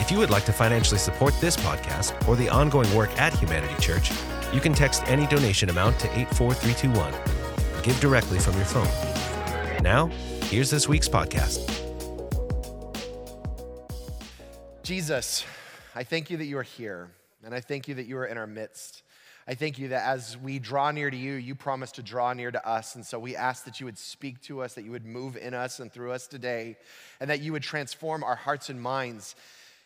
[0.00, 3.74] If you would like to financially support this podcast or the ongoing work at Humanity
[3.80, 4.10] Church,
[4.50, 7.82] you can text any donation amount to 84321.
[7.82, 8.88] Give directly from your phone.
[9.82, 10.06] Now,
[10.44, 11.66] here's this week's podcast.
[14.82, 15.44] Jesus,
[15.94, 17.10] I thank you that you are here,
[17.44, 19.02] and I thank you that you are in our midst.
[19.46, 22.50] I thank you that as we draw near to you, you promise to draw near
[22.50, 22.94] to us.
[22.94, 25.52] And so we ask that you would speak to us, that you would move in
[25.52, 26.78] us and through us today,
[27.20, 29.34] and that you would transform our hearts and minds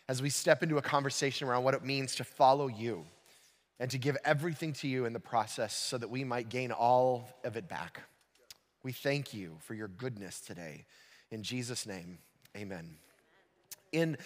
[0.07, 3.05] as we step into a conversation around what it means to follow you
[3.79, 7.27] and to give everything to you in the process so that we might gain all
[7.43, 8.01] of it back.
[8.83, 10.85] We thank you for your goodness today.
[11.31, 12.19] In Jesus' name,
[12.55, 12.95] amen.
[13.91, 14.17] In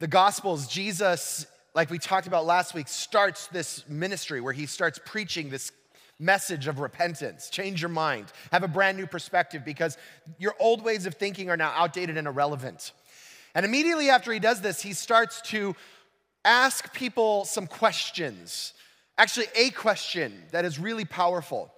[0.00, 4.98] the Gospels, Jesus like we talked about last week, starts this ministry where he starts
[5.04, 5.72] preaching this
[6.18, 7.48] message of repentance.
[7.48, 9.96] Change your mind, have a brand new perspective because
[10.38, 12.92] your old ways of thinking are now outdated and irrelevant.
[13.54, 15.76] And immediately after he does this, he starts to
[16.44, 18.72] ask people some questions.
[19.18, 21.72] Actually, a question that is really powerful.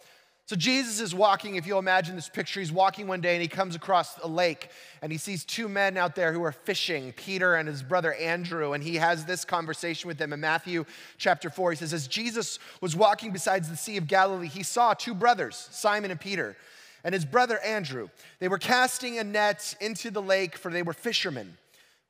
[0.47, 3.49] So Jesus is walking, if you'll imagine this picture, he's walking one day and he
[3.49, 4.69] comes across a lake
[5.01, 8.75] and he sees two men out there who are fishing, Peter and his brother Andrew,
[8.75, 10.85] and he has this conversation with them in Matthew
[11.17, 11.71] chapter 4.
[11.71, 15.67] He says, As Jesus was walking beside the Sea of Galilee, he saw two brothers,
[15.71, 16.59] Simon and Peter,
[17.05, 18.11] and his brother Andrew.
[18.39, 21.57] They were casting a net into the lake, for they were fishermen.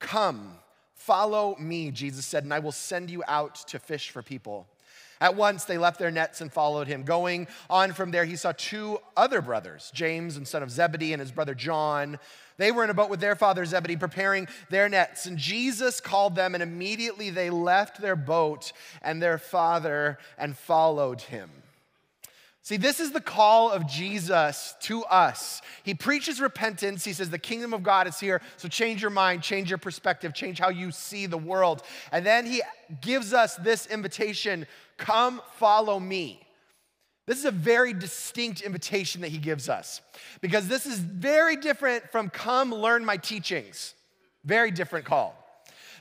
[0.04, 0.52] Come,
[0.94, 4.66] follow me, Jesus said, and I will send you out to fish for people.
[5.18, 7.04] At once they left their nets and followed him.
[7.04, 11.20] Going on from there, he saw two other brothers, James and son of Zebedee, and
[11.20, 12.18] his brother John.
[12.58, 15.24] They were in a boat with their father Zebedee, preparing their nets.
[15.24, 21.22] And Jesus called them, and immediately they left their boat and their father and followed
[21.22, 21.50] him.
[22.64, 25.60] See, this is the call of Jesus to us.
[25.82, 27.04] He preaches repentance.
[27.04, 28.40] He says, The kingdom of God is here.
[28.56, 31.82] So change your mind, change your perspective, change how you see the world.
[32.10, 32.62] And then he
[33.02, 34.66] gives us this invitation
[34.96, 36.40] come follow me.
[37.26, 40.00] This is a very distinct invitation that he gives us
[40.40, 43.92] because this is very different from come learn my teachings.
[44.42, 45.36] Very different call.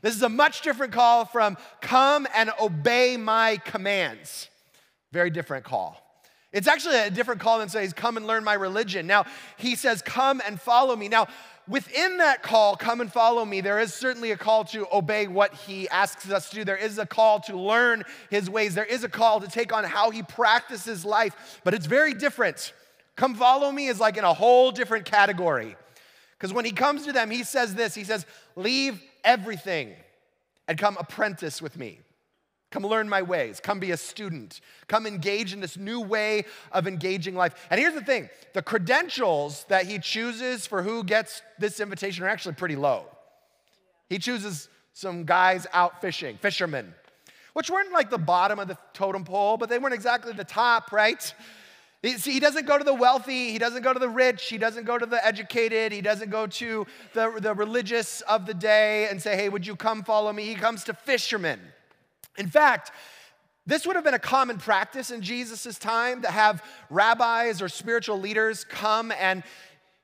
[0.01, 4.47] This is a much different call from come and obey my commands.
[5.11, 6.02] Very different call.
[6.53, 9.07] It's actually a different call than says, Come and learn my religion.
[9.07, 9.25] Now,
[9.57, 11.07] he says, Come and follow me.
[11.09, 11.27] Now,
[11.67, 15.53] within that call, come and follow me, there is certainly a call to obey what
[15.53, 16.63] he asks us to do.
[16.63, 18.75] There is a call to learn his ways.
[18.75, 22.71] There is a call to take on how he practices life, but it's very different.
[23.15, 25.75] Come follow me is like in a whole different category.
[26.37, 29.95] Because when he comes to them, he says this He says, Leave everything
[30.67, 31.99] and come apprentice with me.
[32.73, 33.59] Come learn my ways.
[33.59, 34.59] Come be a student.
[34.87, 37.53] Come engage in this new way of engaging life.
[37.69, 42.27] And here's the thing the credentials that he chooses for who gets this invitation are
[42.27, 43.05] actually pretty low.
[44.09, 46.95] He chooses some guys out fishing, fishermen,
[47.53, 50.91] which weren't like the bottom of the totem pole, but they weren't exactly the top,
[50.91, 51.31] right?
[52.03, 54.85] See, he doesn't go to the wealthy, he doesn't go to the rich, he doesn't
[54.85, 59.21] go to the educated, he doesn't go to the, the religious of the day and
[59.21, 60.45] say, hey, would you come follow me?
[60.45, 61.59] He comes to fishermen.
[62.37, 62.91] In fact,
[63.65, 68.19] this would have been a common practice in Jesus' time to have rabbis or spiritual
[68.19, 69.43] leaders come and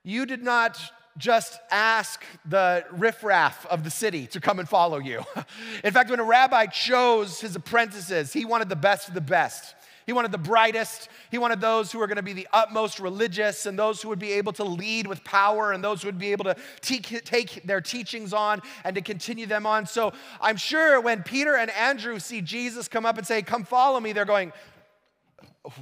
[0.03, 0.79] you did not
[1.17, 5.23] just ask the riffraff of the city to come and follow you.
[5.83, 9.75] In fact, when a rabbi chose his apprentices, he wanted the best of the best.
[10.09, 11.07] He wanted the brightest.
[11.29, 14.17] He wanted those who were going to be the utmost religious and those who would
[14.17, 17.61] be able to lead with power and those who would be able to te- take
[17.61, 19.85] their teachings on and to continue them on.
[19.85, 20.11] So
[20.41, 24.11] I'm sure when Peter and Andrew see Jesus come up and say, Come follow me,
[24.11, 24.51] they're going,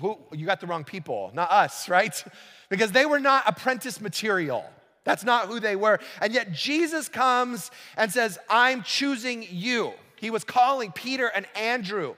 [0.01, 2.21] Who, You got the wrong people, not us, right?
[2.67, 4.65] Because they were not apprentice material.
[5.05, 6.01] That's not who they were.
[6.21, 9.93] And yet Jesus comes and says, I'm choosing you.
[10.17, 12.15] He was calling Peter and Andrew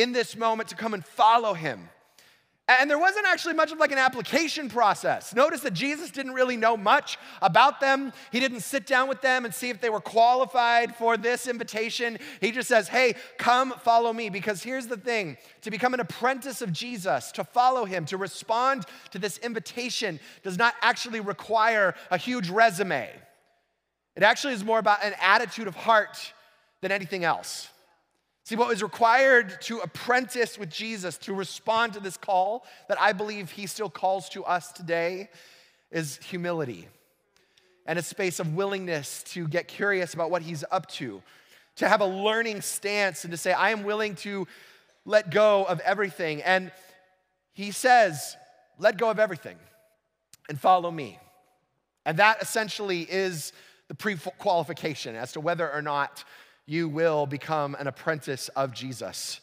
[0.00, 1.88] in this moment to come and follow him.
[2.78, 5.34] And there wasn't actually much of like an application process.
[5.34, 8.12] Notice that Jesus didn't really know much about them.
[8.30, 12.16] He didn't sit down with them and see if they were qualified for this invitation.
[12.40, 14.30] He just says, Hey, come follow me.
[14.30, 18.84] Because here's the thing to become an apprentice of Jesus, to follow him, to respond
[19.10, 23.10] to this invitation does not actually require a huge resume.
[24.14, 26.32] It actually is more about an attitude of heart
[26.82, 27.68] than anything else.
[28.50, 33.12] See, what was required to apprentice with Jesus, to respond to this call that I
[33.12, 35.28] believe he still calls to us today,
[35.92, 36.88] is humility
[37.86, 41.22] and a space of willingness to get curious about what he's up to,
[41.76, 44.48] to have a learning stance and to say, I am willing to
[45.04, 46.42] let go of everything.
[46.42, 46.72] And
[47.52, 48.36] he says,
[48.80, 49.58] let go of everything
[50.48, 51.20] and follow me.
[52.04, 53.52] And that essentially is
[53.86, 56.24] the pre qualification as to whether or not
[56.70, 59.40] you will become an apprentice of Jesus.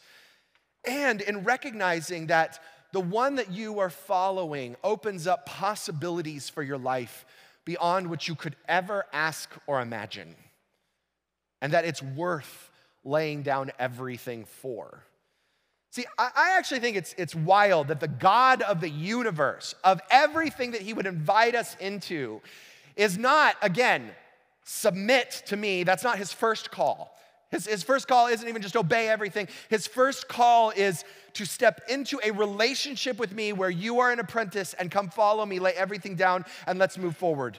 [0.88, 2.58] And in recognizing that
[2.94, 7.26] the one that you are following opens up possibilities for your life
[7.66, 10.36] beyond what you could ever ask or imagine,
[11.62, 12.72] and that it's worth
[13.04, 15.04] laying down everything for.
[15.92, 20.72] See, I actually think it's, it's wild that the God of the universe, of everything
[20.72, 22.42] that He would invite us into,
[22.96, 24.12] is not, again,
[24.68, 25.84] submit to me.
[25.84, 27.18] That's not His first call.
[27.50, 29.48] His, his first call isn't even just obey everything.
[29.70, 34.20] His first call is to step into a relationship with me where you are an
[34.20, 37.58] apprentice and come follow me, lay everything down, and let's move forward.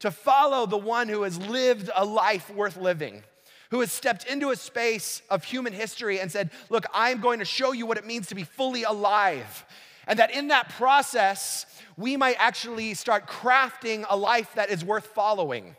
[0.00, 3.22] To follow the one who has lived a life worth living,
[3.70, 7.44] who has stepped into a space of human history and said, Look, I'm going to
[7.44, 9.66] show you what it means to be fully alive.
[10.06, 11.66] And that in that process,
[11.98, 15.76] we might actually start crafting a life that is worth following.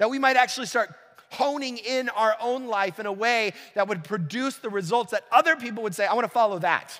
[0.00, 0.94] That we might actually start
[1.30, 5.56] honing in our own life in a way that would produce the results that other
[5.56, 6.98] people would say, I want to follow that.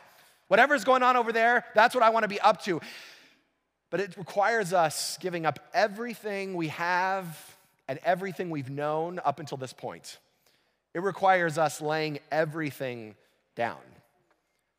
[0.48, 2.78] Whatever's going on over there, that's what I want to be up to.
[3.88, 7.56] But it requires us giving up everything we have
[7.88, 10.18] and everything we've known up until this point.
[10.92, 13.14] It requires us laying everything
[13.56, 13.78] down.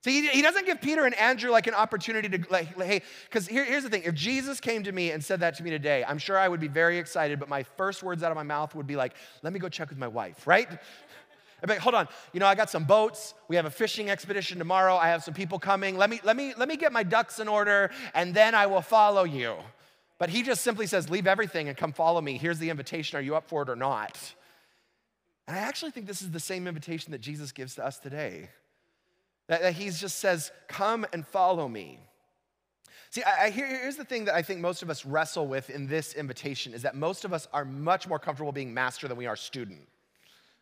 [0.03, 3.63] See, he doesn't give Peter and Andrew like an opportunity to, like, hey, because here,
[3.63, 4.01] here's the thing.
[4.03, 6.59] If Jesus came to me and said that to me today, I'm sure I would
[6.59, 9.13] be very excited, but my first words out of my mouth would be like,
[9.43, 10.67] let me go check with my wife, right?
[10.67, 13.35] I'd be like, hold on, you know, I got some boats.
[13.47, 14.95] We have a fishing expedition tomorrow.
[14.95, 15.95] I have some people coming.
[15.95, 18.81] Let me, let me, let me get my ducks in order, and then I will
[18.81, 19.55] follow you.
[20.17, 22.39] But he just simply says, leave everything and come follow me.
[22.39, 23.19] Here's the invitation.
[23.19, 24.17] Are you up for it or not?
[25.47, 28.49] And I actually think this is the same invitation that Jesus gives to us today.
[29.51, 31.99] That, that he just says, Come and follow me.
[33.09, 35.87] See, I, I, here's the thing that I think most of us wrestle with in
[35.87, 39.25] this invitation is that most of us are much more comfortable being master than we
[39.25, 39.81] are student.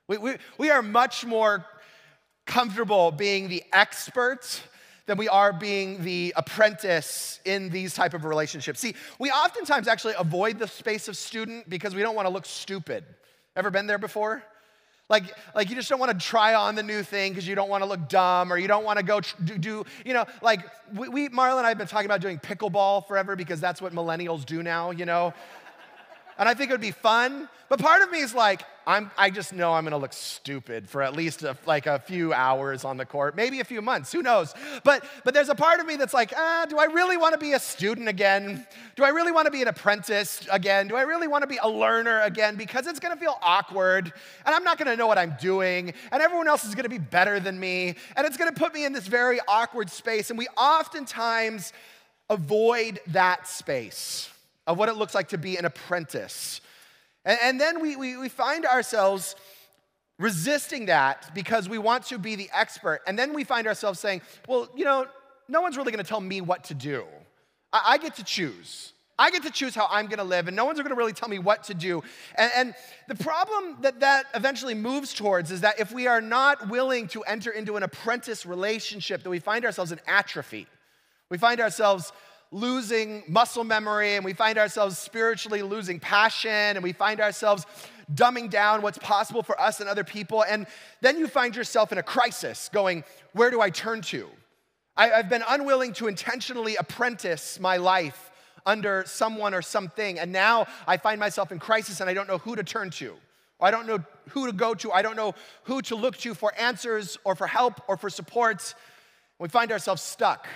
[0.08, 1.68] We, we, we are much more
[2.48, 4.60] comfortable being the expert
[5.06, 8.80] than we are being the apprentice in these type of relationships.
[8.80, 12.48] See, we oftentimes actually avoid the space of student because we don't want to look
[12.48, 13.04] stupid.
[13.56, 14.44] Ever been there before?
[15.10, 17.70] Like, like you just don't want to try on the new thing because you don't
[17.70, 20.26] want to look dumb or you don't want to go tr- do, do, you know,
[20.42, 20.62] like
[20.94, 23.92] we, we, Marla and I have been talking about doing pickleball forever because that's what
[23.92, 25.34] millennials do now, you know?
[26.38, 27.50] and I think it would be fun.
[27.68, 31.04] But part of me is like, I'm, I just know I'm gonna look stupid for
[31.04, 34.24] at least a, like a few hours on the court, maybe a few months, who
[34.24, 34.56] knows?
[34.84, 37.54] But, but there's a part of me that's like, ah, do I really wanna be
[37.54, 38.66] a student again?
[38.96, 40.88] Do I really wanna be an apprentice again?
[40.88, 42.56] Do I really wanna be a learner again?
[42.56, 44.12] Because it's gonna feel awkward,
[44.44, 47.40] and I'm not gonna know what I'm doing, and everyone else is gonna be better
[47.40, 50.32] than me, and it's gonna put me in this very awkward space.
[50.32, 51.74] And we oftentimes
[52.28, 54.32] avoid that space
[54.66, 56.62] of what it looks like to be an apprentice.
[57.30, 59.36] And, and then we, we, we find ourselves
[60.18, 63.02] resisting that because we want to be the expert.
[63.06, 65.06] And then we find ourselves saying, well, you know,
[65.48, 67.06] no one's really gonna tell me what to do.
[67.72, 68.94] I, I get to choose.
[69.20, 71.40] I get to choose how I'm gonna live, and no one's gonna really tell me
[71.40, 72.02] what to do.
[72.36, 72.74] And, and,
[73.08, 77.22] the problem that that eventually moves towards is that if we are not willing to
[77.24, 80.68] enter into an apprentice relationship, that we find ourselves in atrophy.
[81.30, 82.12] We find ourselves
[82.52, 87.66] losing muscle memory and we find ourselves spiritually losing passion and we find ourselves
[88.14, 90.44] dumbing down what's possible for us and other people.
[90.44, 90.66] And
[91.02, 93.04] then you find yourself in a crisis going,
[93.34, 94.28] Where do I turn to?
[94.98, 98.32] I, have been unwilling to intentionally apprentice my life
[98.66, 100.20] under someone or something.
[100.20, 103.16] And now I find myself in crisis and I don't know who to turn to.
[103.62, 104.92] I don't know who to go to.
[104.92, 108.74] I don't know who to look to for answers or for help or for support.
[109.38, 110.48] We find ourselves stuck.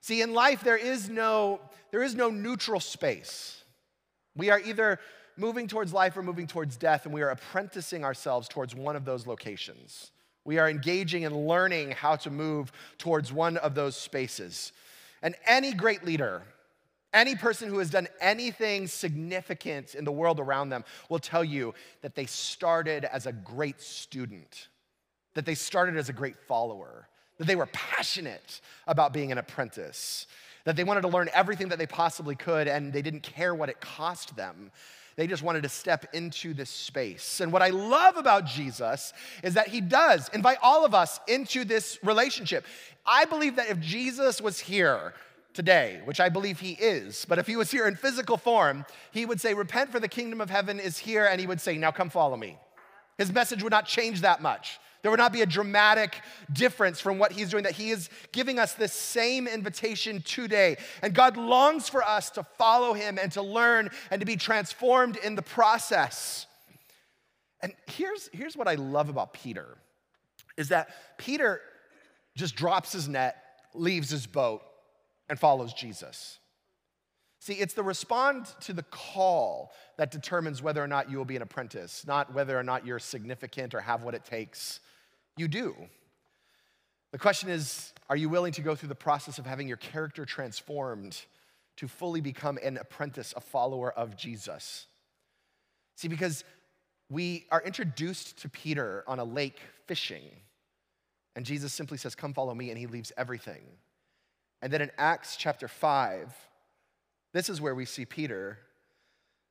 [0.00, 3.62] See, in life, there is no, there is no neutral space.
[4.36, 4.98] We are either
[5.36, 9.04] moving towards life or moving towards death, and we are apprenticing ourselves towards one of
[9.04, 10.10] those locations.
[10.44, 14.72] We are engaging and learning how to move towards one of those spaces.
[15.22, 16.42] And any great leader,
[17.12, 21.74] any person who has done anything significant in the world around them will tell you
[22.02, 24.68] that they started as a great student,
[25.34, 27.08] that they started as a great follower,
[27.40, 30.26] that they were passionate about being an apprentice,
[30.64, 33.70] that they wanted to learn everything that they possibly could and they didn't care what
[33.70, 34.70] it cost them.
[35.16, 37.40] They just wanted to step into this space.
[37.40, 41.64] And what I love about Jesus is that he does invite all of us into
[41.64, 42.66] this relationship.
[43.06, 45.14] I believe that if Jesus was here,
[45.54, 47.26] today, which I believe he is.
[47.28, 50.40] But if he was here in physical form, he would say, Repent, for the kingdom
[50.40, 51.26] of heaven is here.
[51.26, 52.56] And he would say, Now come follow me.
[53.18, 54.78] His message would not change that much.
[55.02, 56.20] There would not be a dramatic
[56.52, 60.76] difference from what he's doing, that he is giving us this same invitation today.
[61.02, 65.16] And God longs for us to follow him and to learn and to be transformed
[65.16, 66.46] in the process.
[67.62, 69.78] And here's, here's what I love about Peter
[70.56, 71.60] is that Peter
[72.36, 73.36] just drops his net,
[73.74, 74.62] leaves his boat,
[75.28, 76.38] and follows Jesus.
[77.38, 81.36] See, it's the respond to the call that determines whether or not you will be
[81.36, 84.80] an apprentice, not whether or not you're significant or have what it takes.
[85.40, 85.74] You do.
[87.12, 90.26] The question is are you willing to go through the process of having your character
[90.26, 91.18] transformed
[91.78, 94.86] to fully become an apprentice, a follower of Jesus?
[95.96, 96.44] See, because
[97.08, 100.24] we are introduced to Peter on a lake fishing,
[101.34, 103.62] and Jesus simply says, Come follow me, and he leaves everything.
[104.60, 106.36] And then in Acts chapter 5,
[107.32, 108.58] this is where we see Peter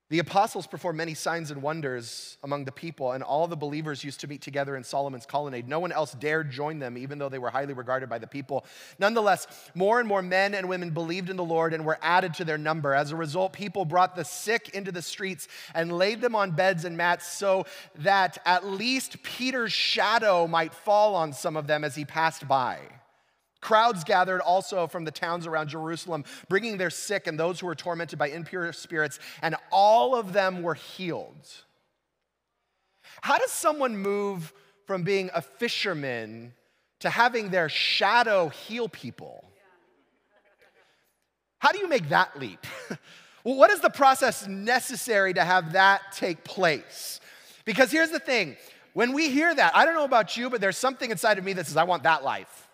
[0.10, 4.20] the apostles performed many signs and wonders among the people, and all the believers used
[4.22, 5.68] to meet together in Solomon's colonnade.
[5.68, 8.66] No one else dared join them, even though they were highly regarded by the people.
[8.98, 12.46] Nonetheless, more and more men and women believed in the Lord and were added to
[12.46, 12.96] their number.
[12.96, 16.86] As a result, people brought the sick into the streets and laid them on beds
[16.86, 17.68] and mats so
[18.00, 22.80] that at least Peter's shadow might fall on some of them as he passed by.
[23.62, 27.76] Crowds gathered also from the towns around Jerusalem, bringing their sick and those who were
[27.76, 31.48] tormented by impure spirits, and all of them were healed.
[33.22, 34.54] How does someone move
[34.86, 36.54] from being a fisherman
[37.00, 39.44] to having their shadow heal people?
[41.60, 42.66] How do you make that leap?
[43.44, 47.20] well, what is the process necessary to have that take place?
[47.66, 48.56] Because here's the thing
[48.94, 51.54] when we hear that, I don't know about you, but there's something inside of me
[51.54, 52.69] that says, I want that life.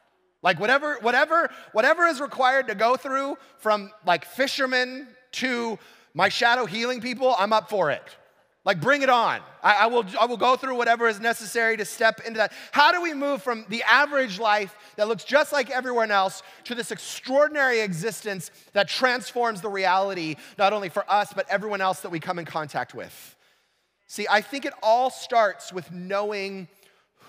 [0.46, 5.80] Like whatever, whatever, whatever is required to go through from like fishermen to
[6.14, 8.04] my shadow healing people, I'm up for it.
[8.64, 9.42] Like bring it on.
[9.64, 12.54] I, I, will, I will go through whatever is necessary to step into that.
[12.72, 16.76] How do we move from the average life that looks just like everyone else to
[16.76, 22.12] this extraordinary existence that transforms the reality, not only for us, but everyone else that
[22.12, 23.36] we come in contact with?
[24.06, 26.68] See, I think it all starts with knowing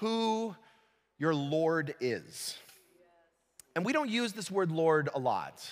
[0.00, 0.54] who
[1.18, 2.58] your Lord is.
[3.76, 5.62] And we don't use this word Lord a lot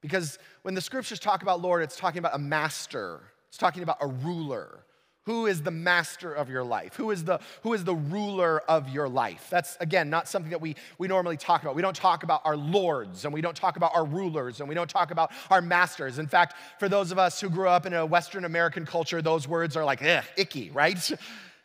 [0.00, 3.98] because when the scriptures talk about Lord, it's talking about a master, it's talking about
[4.00, 4.80] a ruler.
[5.26, 6.96] Who is the master of your life?
[6.96, 9.46] Who is the, who is the ruler of your life?
[9.50, 11.76] That's, again, not something that we, we normally talk about.
[11.76, 14.74] We don't talk about our lords and we don't talk about our rulers and we
[14.74, 16.18] don't talk about our masters.
[16.18, 19.46] In fact, for those of us who grew up in a Western American culture, those
[19.46, 21.10] words are like, eh, icky, right?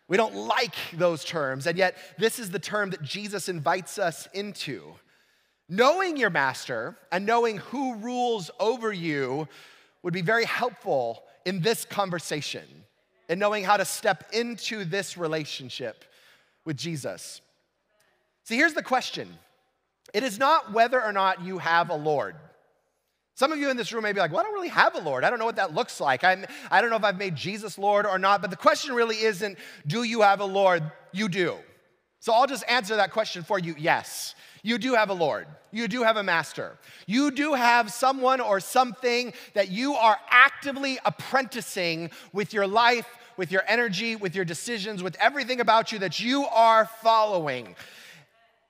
[0.10, 1.66] We don't like those terms.
[1.66, 4.96] And yet, this is the term that Jesus invites us into.
[5.70, 9.48] Knowing your master and knowing who rules over you
[10.02, 12.64] would be very helpful in this conversation
[13.30, 16.06] and knowing how to step into this relationship
[16.66, 17.42] with Jesus.
[18.44, 19.38] See, here's the question
[20.14, 22.36] it is not whether or not you have a Lord.
[23.36, 25.00] Some of you in this room may be like, well, I don't really have a
[25.00, 25.24] Lord.
[25.24, 26.24] I don't know what that looks like.
[26.24, 28.42] I'm, I don't know if I've made Jesus Lord or not.
[28.42, 30.84] But the question really isn't, do you have a Lord?
[31.12, 31.58] You do.
[32.24, 34.34] So I'll just answer that question for you yes.
[34.62, 35.46] You do have a Lord.
[35.74, 36.78] You do have a master.
[37.06, 43.52] You do have someone or something that you are actively apprenticing with your life, with
[43.52, 47.76] your energy, with your decisions, with everything about you that you are following.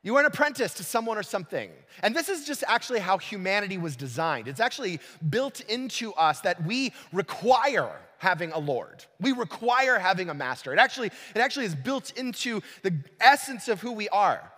[0.04, 1.72] You are an apprentice to someone or something.
[2.02, 4.50] And this is just actually how humanity was designed.
[4.50, 9.06] It's actually built into us that we require having a Lord.
[9.22, 10.74] We require having a master.
[10.74, 14.52] It actually, it actually is built into the essence of who we are.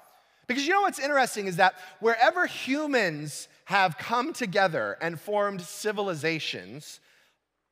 [0.47, 6.99] Because you know what's interesting is that wherever humans have come together and formed civilizations,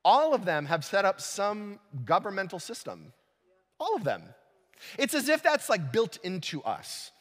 [0.05, 3.13] all of them have set up some governmental system.
[3.79, 4.23] All of them.
[4.97, 7.11] It's as if that's like built into us.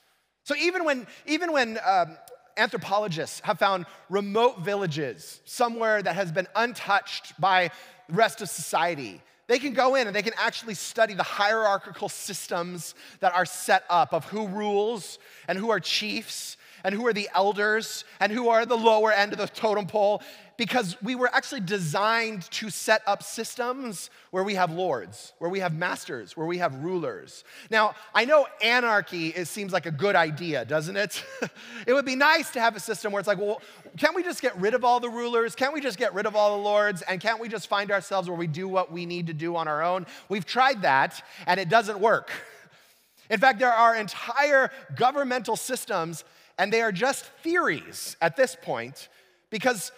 [0.44, 2.16] So even when, even when um,
[2.56, 7.70] anthropologists have found remote villages somewhere that has been untouched by
[8.08, 12.08] the rest of society, they can go in and they can actually study the hierarchical
[12.08, 15.18] systems that are set up of who rules
[15.48, 19.32] and who are chiefs and who are the elders and who are the lower end
[19.32, 20.22] of the totem pole
[20.56, 25.60] because we were actually designed to set up systems where we have lords, where we
[25.60, 27.42] have masters, where we have rulers.
[27.70, 31.24] Now, I know anarchy it seems like a good idea, doesn't it?
[31.86, 33.60] it would be nice to have a system where it's like, well,
[33.96, 35.54] can't we just get rid of all the rulers?
[35.54, 37.02] Can't we just get rid of all the lords?
[37.02, 39.68] And can't we just find ourselves where we do what we need to do on
[39.68, 40.06] our own?
[40.28, 42.30] We've tried that and it doesn't work.
[43.30, 46.22] In fact, there are entire governmental systems,
[46.62, 49.08] and they are just theories at this point
[49.50, 49.90] because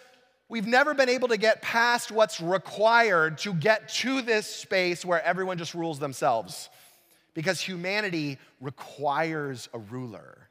[0.48, 5.22] we've never been able to get past what's required to get to this space where
[5.22, 6.70] everyone just rules themselves.
[7.34, 10.48] Because humanity requires a ruler.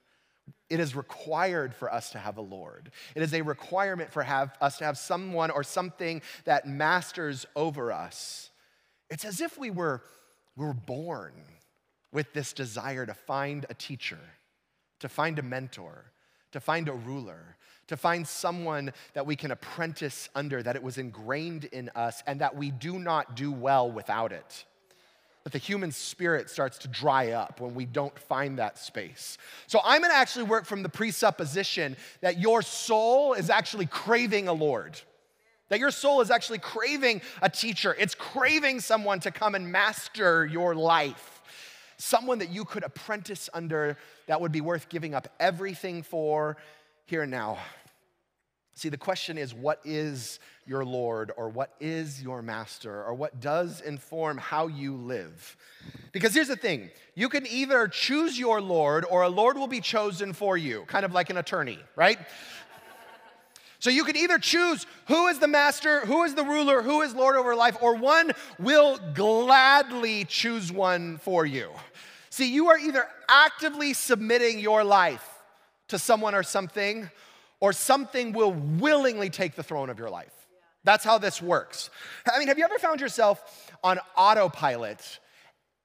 [0.70, 2.91] It is required for us to have a Lord.
[3.15, 7.91] It is a requirement for have, us to have someone or something that masters over
[7.91, 8.51] us.
[9.10, 10.03] It's as if we were,
[10.55, 11.34] we were born
[12.12, 14.20] with this desire to find a teacher,
[15.03, 16.05] to find a mentor,
[16.53, 17.57] to find a ruler,
[17.88, 22.39] to find someone that we can apprentice under, that it was ingrained in us, and
[22.39, 24.63] that we do not do well without it.
[25.43, 29.38] That the human spirit starts to dry up when we don't find that space.
[29.67, 34.53] So, I'm gonna actually work from the presupposition that your soul is actually craving a
[34.53, 34.98] Lord.
[35.67, 37.93] That your soul is actually craving a teacher.
[38.00, 41.32] It's craving someone to come and master your life
[42.03, 46.57] someone that you could apprentice under that would be worth giving up everything for
[47.05, 47.57] here and now.
[48.75, 53.39] See, the question is what is your Lord or what is your master or what
[53.39, 55.55] does inform how you live?
[56.12, 59.81] Because here's the thing you can either choose your Lord or a Lord will be
[59.81, 62.17] chosen for you, kind of like an attorney, right?
[63.83, 67.13] So you can either choose who is the master, who is the ruler, who is
[67.13, 71.69] Lord over life, or one will gladly choose one for you.
[72.33, 75.23] See, you are either actively submitting your life
[75.89, 77.11] to someone or something,
[77.59, 80.33] or something will willingly take the throne of your life.
[80.83, 81.91] That's how this works.
[82.25, 85.19] I mean, have you ever found yourself on autopilot?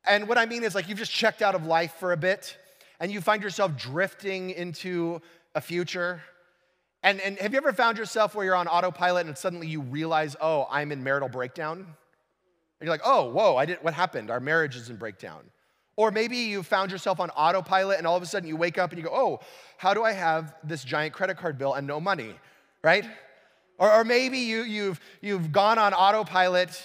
[0.07, 2.57] And what I mean is, like, you've just checked out of life for a bit
[2.99, 5.21] and you find yourself drifting into
[5.55, 6.23] a future.
[7.03, 10.35] And, and have you ever found yourself where you're on autopilot and suddenly you realize,
[10.41, 11.81] oh, I'm in marital breakdown?
[11.81, 14.31] And you're like, oh, whoa, I didn't, what happened?
[14.31, 15.43] Our marriage is in breakdown.
[15.99, 18.93] Or maybe you found yourself on autopilot and all of a sudden you wake up
[18.93, 19.41] and you go, oh,
[19.79, 22.37] how do I have this giant credit card bill and no money,
[22.85, 23.05] right?
[23.79, 26.81] Or, or maybe you, you've, you've gone on autopilot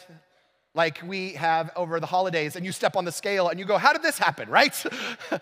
[0.74, 3.78] like we have over the holidays and you step on the scale and you go,
[3.78, 4.84] how did this happen, right?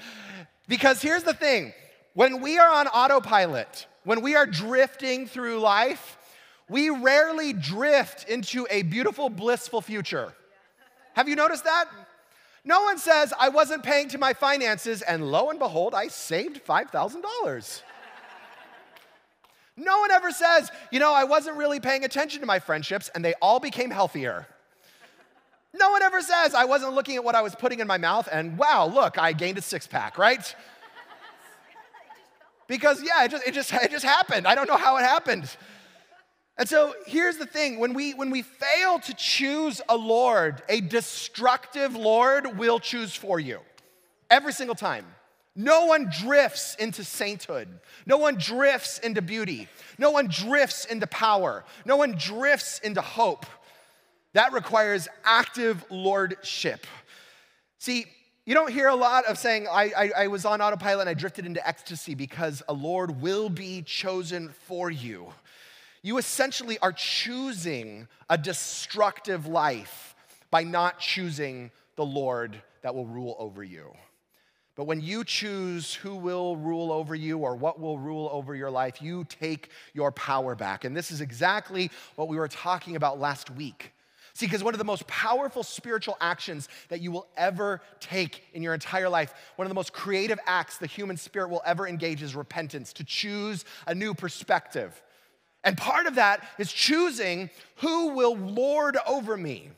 [0.67, 1.71] because here's the thing
[2.13, 6.17] when we are on autopilot, when we are drifting through life,
[6.67, 10.33] we rarely drift into a beautiful, blissful future.
[11.13, 11.85] Have you noticed that?
[12.63, 16.63] No one says, I wasn't paying to my finances, and lo and behold, I saved
[16.63, 17.81] $5,000.
[19.77, 23.25] no one ever says, you know, I wasn't really paying attention to my friendships, and
[23.25, 24.45] they all became healthier.
[25.73, 28.29] No one ever says, I wasn't looking at what I was putting in my mouth,
[28.31, 30.55] and wow, look, I gained a six pack, right?
[32.67, 34.47] Because, yeah, it just, it, just, it just happened.
[34.47, 35.49] I don't know how it happened.
[36.61, 40.79] And so here's the thing when we, when we fail to choose a Lord, a
[40.79, 43.61] destructive Lord will choose for you
[44.29, 45.07] every single time.
[45.55, 47.67] No one drifts into sainthood.
[48.05, 49.69] No one drifts into beauty.
[49.97, 51.65] No one drifts into power.
[51.83, 53.47] No one drifts into hope.
[54.33, 56.85] That requires active lordship.
[57.79, 58.05] See,
[58.45, 61.15] you don't hear a lot of saying, I, I, I, was on autopilot and I
[61.15, 65.33] drifted into ecstasy because a Lord will be chosen for you.
[66.03, 70.15] You essentially are choosing a destructive life
[70.49, 73.91] by not choosing the Lord that will rule over you.
[74.75, 78.71] But when you choose who will rule over you or what will rule over your
[78.71, 80.85] life, you take your power back.
[80.85, 83.91] And this is exactly what we were talking about last week.
[84.33, 88.63] See, because one of the most powerful spiritual actions that you will ever take in
[88.63, 92.23] your entire life, one of the most creative acts the human spirit will ever engage
[92.23, 94.99] is repentance, to choose a new perspective.
[95.63, 99.69] And part of that is choosing who will lord over me,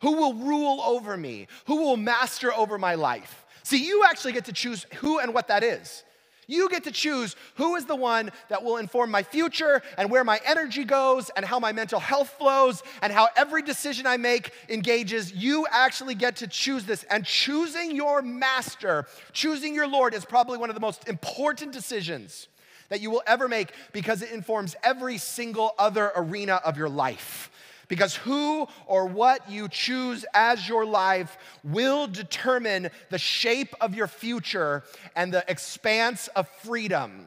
[0.00, 3.44] who will rule over me, who will master over my life.
[3.64, 6.04] See, you actually get to choose who and what that is.
[6.48, 10.24] You get to choose who is the one that will inform my future and where
[10.24, 14.52] my energy goes and how my mental health flows and how every decision I make
[14.68, 15.32] engages.
[15.32, 17.04] You actually get to choose this.
[17.04, 22.48] And choosing your master, choosing your Lord, is probably one of the most important decisions
[22.92, 27.50] that you will ever make because it informs every single other arena of your life.
[27.88, 34.06] Because who or what you choose as your life will determine the shape of your
[34.06, 34.82] future
[35.16, 37.26] and the expanse of freedom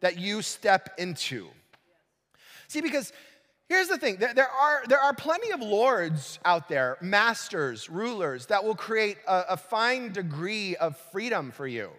[0.00, 1.46] that you step into.
[2.66, 3.12] See, because
[3.68, 8.46] here's the thing there, there, are, there are plenty of lords out there, masters, rulers,
[8.46, 11.90] that will create a, a fine degree of freedom for you.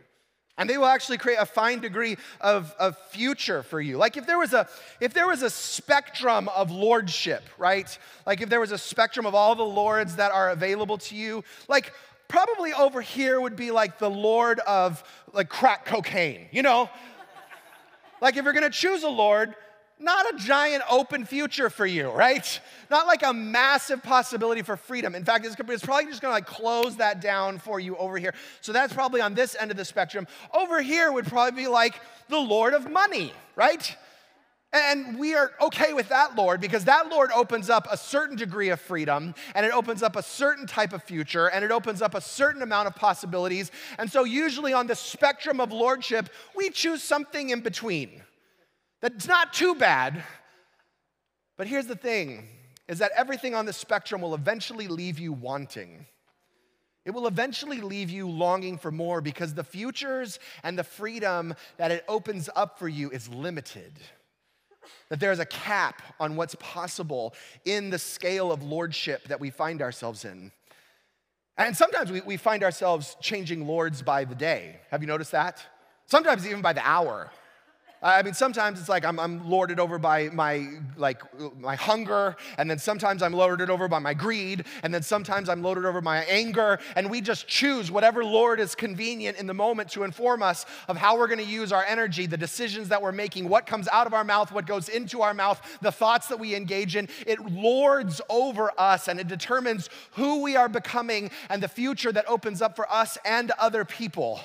[0.57, 3.97] And they will actually create a fine degree of, of future for you.
[3.97, 4.67] Like if there was a
[5.01, 7.97] if there was a spectrum of lordship, right?
[8.25, 11.43] Like if there was a spectrum of all the lords that are available to you,
[11.67, 11.91] like
[12.29, 16.89] probably over here would be like the lord of like crack cocaine, you know?
[18.21, 19.55] like if you're gonna choose a lord,
[19.99, 22.59] not a giant open future for you, right?
[22.89, 25.15] Not like a massive possibility for freedom.
[25.15, 28.33] In fact, it's, it's probably just gonna like close that down for you over here.
[28.61, 30.27] So that's probably on this end of the spectrum.
[30.53, 31.95] Over here would probably be like
[32.27, 33.95] the Lord of money, right?
[34.73, 38.69] And we are okay with that Lord because that Lord opens up a certain degree
[38.69, 42.13] of freedom and it opens up a certain type of future and it opens up
[42.13, 43.71] a certain amount of possibilities.
[43.97, 48.21] And so, usually on the spectrum of lordship, we choose something in between.
[49.05, 50.23] That's not too bad.
[51.57, 52.47] But here's the thing
[52.87, 56.07] is that everything on the spectrum will eventually leave you wanting.
[57.05, 61.91] It will eventually leave you longing for more because the futures and the freedom that
[61.91, 63.93] it opens up for you is limited.
[65.09, 69.51] That there is a cap on what's possible in the scale of lordship that we
[69.51, 70.51] find ourselves in.
[71.57, 74.77] And sometimes we, we find ourselves changing lords by the day.
[74.89, 75.63] Have you noticed that?
[76.07, 77.29] Sometimes even by the hour.
[78.05, 81.23] I mean, sometimes it's like I'm, I'm lorded over by my like
[81.59, 85.63] my hunger, and then sometimes I'm lorded over by my greed, and then sometimes I'm
[85.63, 89.89] lorded over my anger, and we just choose whatever Lord is convenient in the moment
[89.93, 93.11] to inform us of how we're going to use our energy, the decisions that we're
[93.11, 96.39] making, what comes out of our mouth, what goes into our mouth, the thoughts that
[96.39, 97.09] we engage in.
[97.25, 102.29] It lords over us, and it determines who we are becoming and the future that
[102.29, 104.41] opens up for us and other people.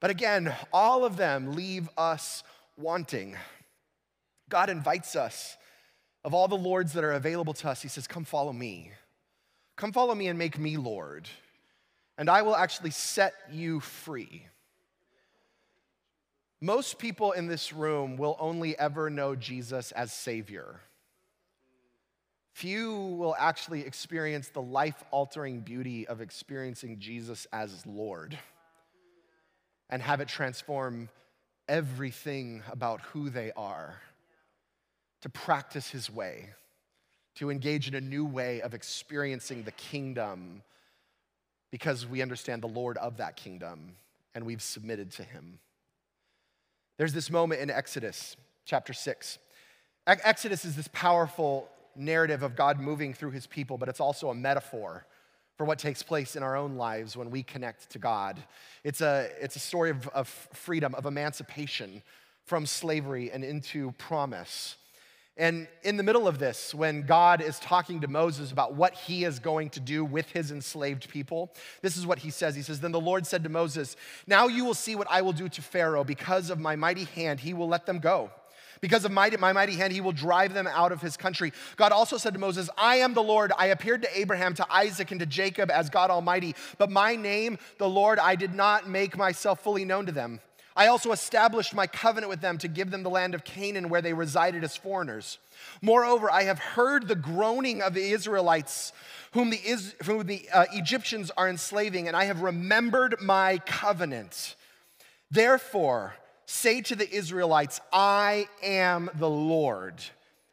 [0.00, 2.42] But again, all of them leave us
[2.76, 3.36] wanting.
[4.48, 5.56] God invites us,
[6.24, 8.92] of all the lords that are available to us, He says, Come follow me.
[9.76, 11.28] Come follow me and make me Lord,
[12.16, 14.46] and I will actually set you free.
[16.60, 20.80] Most people in this room will only ever know Jesus as Savior.
[22.54, 28.38] Few will actually experience the life altering beauty of experiencing Jesus as Lord
[29.90, 31.08] and have it transform
[31.68, 34.00] everything about who they are,
[35.22, 36.50] to practice his way,
[37.36, 40.62] to engage in a new way of experiencing the kingdom
[41.70, 43.96] because we understand the Lord of that kingdom
[44.34, 45.58] and we've submitted to him.
[46.98, 49.38] There's this moment in Exodus chapter 6.
[50.06, 54.34] Exodus is this powerful narrative of God moving through his people, but it's also a
[54.34, 55.06] metaphor
[55.56, 58.42] for what takes place in our own lives when we connect to God.
[58.82, 62.02] It's a, it's a story of, of freedom, of emancipation
[62.44, 64.76] from slavery and into promise.
[65.36, 69.24] And in the middle of this, when God is talking to Moses about what he
[69.24, 72.54] is going to do with his enslaved people, this is what he says.
[72.54, 73.96] He says, Then the Lord said to Moses,
[74.28, 76.04] Now you will see what I will do to Pharaoh.
[76.04, 78.30] Because of my mighty hand, he will let them go.
[78.84, 81.54] Because of my, my mighty hand, he will drive them out of his country.
[81.76, 83.50] God also said to Moses, I am the Lord.
[83.56, 86.54] I appeared to Abraham, to Isaac, and to Jacob as God Almighty.
[86.76, 90.38] But my name, the Lord, I did not make myself fully known to them.
[90.76, 94.02] I also established my covenant with them to give them the land of Canaan where
[94.02, 95.38] they resided as foreigners.
[95.80, 98.92] Moreover, I have heard the groaning of the Israelites,
[99.32, 99.60] whom the,
[100.04, 104.56] whom the uh, Egyptians are enslaving, and I have remembered my covenant.
[105.30, 109.94] Therefore, Say to the Israelites, I am the Lord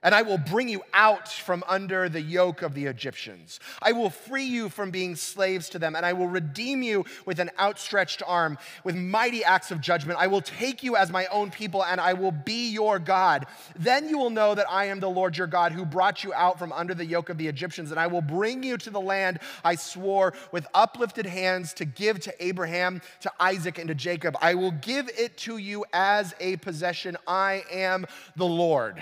[0.03, 3.59] and I will bring you out from under the yoke of the Egyptians.
[3.81, 7.39] I will free you from being slaves to them, and I will redeem you with
[7.39, 10.19] an outstretched arm, with mighty acts of judgment.
[10.19, 13.45] I will take you as my own people, and I will be your God.
[13.77, 16.57] Then you will know that I am the Lord your God who brought you out
[16.57, 19.39] from under the yoke of the Egyptians, and I will bring you to the land
[19.63, 24.35] I swore with uplifted hands to give to Abraham, to Isaac, and to Jacob.
[24.41, 27.17] I will give it to you as a possession.
[27.27, 29.01] I am the Lord.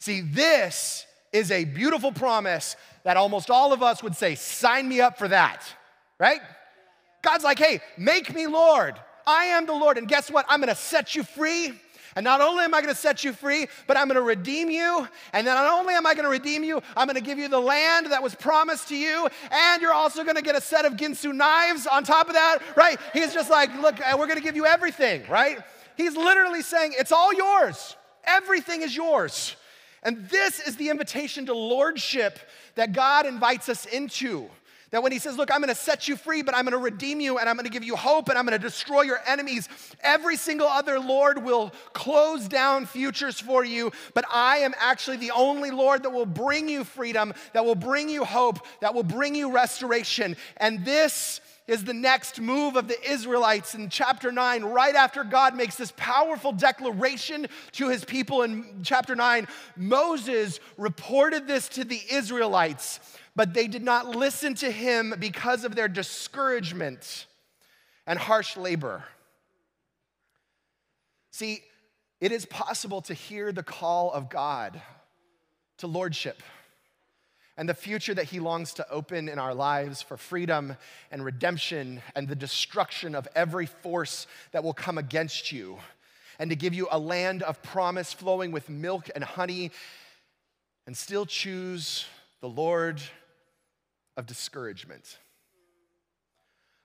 [0.00, 5.00] See, this is a beautiful promise that almost all of us would say, sign me
[5.00, 5.62] up for that,
[6.18, 6.40] right?
[7.22, 8.94] God's like, hey, make me Lord.
[9.26, 9.98] I am the Lord.
[9.98, 10.46] And guess what?
[10.48, 11.72] I'm gonna set you free.
[12.16, 15.06] And not only am I gonna set you free, but I'm gonna redeem you.
[15.32, 18.22] And not only am I gonna redeem you, I'm gonna give you the land that
[18.22, 19.28] was promised to you.
[19.50, 22.98] And you're also gonna get a set of Ginsu knives on top of that, right?
[23.12, 25.58] He's just like, look, uh, we're gonna give you everything, right?
[25.96, 27.96] He's literally saying, it's all yours.
[28.24, 29.56] Everything is yours.
[30.02, 32.38] And this is the invitation to lordship
[32.74, 34.48] that God invites us into.
[34.90, 37.38] That when he says, Look, I'm gonna set you free, but I'm gonna redeem you
[37.38, 39.68] and I'm gonna give you hope and I'm gonna destroy your enemies,
[40.02, 45.30] every single other Lord will close down futures for you, but I am actually the
[45.30, 49.34] only Lord that will bring you freedom, that will bring you hope, that will bring
[49.36, 50.36] you restoration.
[50.56, 55.54] And this is the next move of the Israelites in chapter 9, right after God
[55.54, 59.46] makes this powerful declaration to his people in chapter 9.
[59.76, 63.00] Moses reported this to the Israelites
[63.36, 67.26] but they did not listen to him because of their discouragement
[68.06, 69.04] and harsh labor.
[71.30, 71.62] See,
[72.20, 74.80] it is possible to hear the call of God
[75.78, 76.42] to lordship
[77.60, 80.78] and the future that He longs to open in our lives for freedom
[81.10, 85.76] and redemption and the destruction of every force that will come against you,
[86.38, 89.72] and to give you a land of promise flowing with milk and honey,
[90.86, 92.06] and still choose
[92.40, 92.98] the Lord
[94.16, 95.18] of discouragement.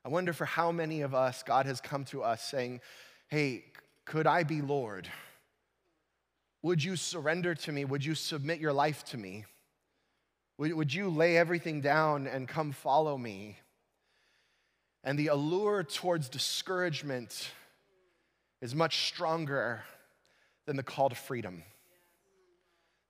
[0.04, 2.82] I wonder for how many of us God has come to us saying,
[3.30, 3.64] Hey,
[4.04, 5.08] could I be Lord?
[6.64, 7.86] Would you surrender to me?
[7.86, 9.46] Would you submit your life to me?
[10.58, 13.58] Would, you lay everything down and come follow me?
[15.04, 17.52] And the allure towards discouragement
[18.62, 19.84] is much stronger
[20.66, 21.64] than the call to freedom.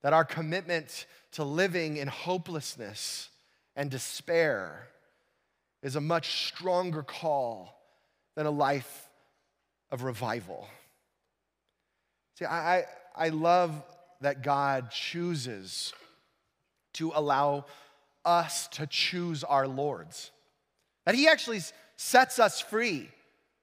[0.01, 3.29] That our commitment to living in hopelessness
[3.75, 4.88] and despair
[5.84, 7.79] is a much stronger call
[8.36, 9.08] than a life
[9.91, 10.67] of revival.
[12.39, 13.71] See, I, I love
[14.21, 15.93] that God chooses
[16.95, 17.65] to allow
[18.23, 20.31] us to choose our lords.
[21.05, 21.62] That He actually
[21.95, 23.10] sets us free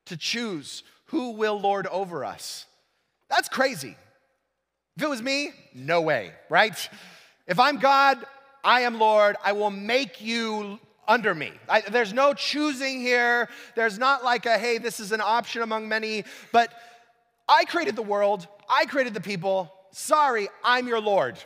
[0.06, 2.66] to choose who will lord over us.
[3.28, 3.96] That's crazy.
[4.96, 6.76] If it was me, no way, right?
[7.46, 8.18] If I'm God,
[8.64, 11.52] I am Lord, I will make you under me.
[11.68, 13.48] I, there's no choosing here.
[13.74, 16.72] There's not like a, hey, this is an option among many, but
[17.48, 19.72] I created the world, I created the people.
[19.92, 21.38] Sorry, I'm your Lord.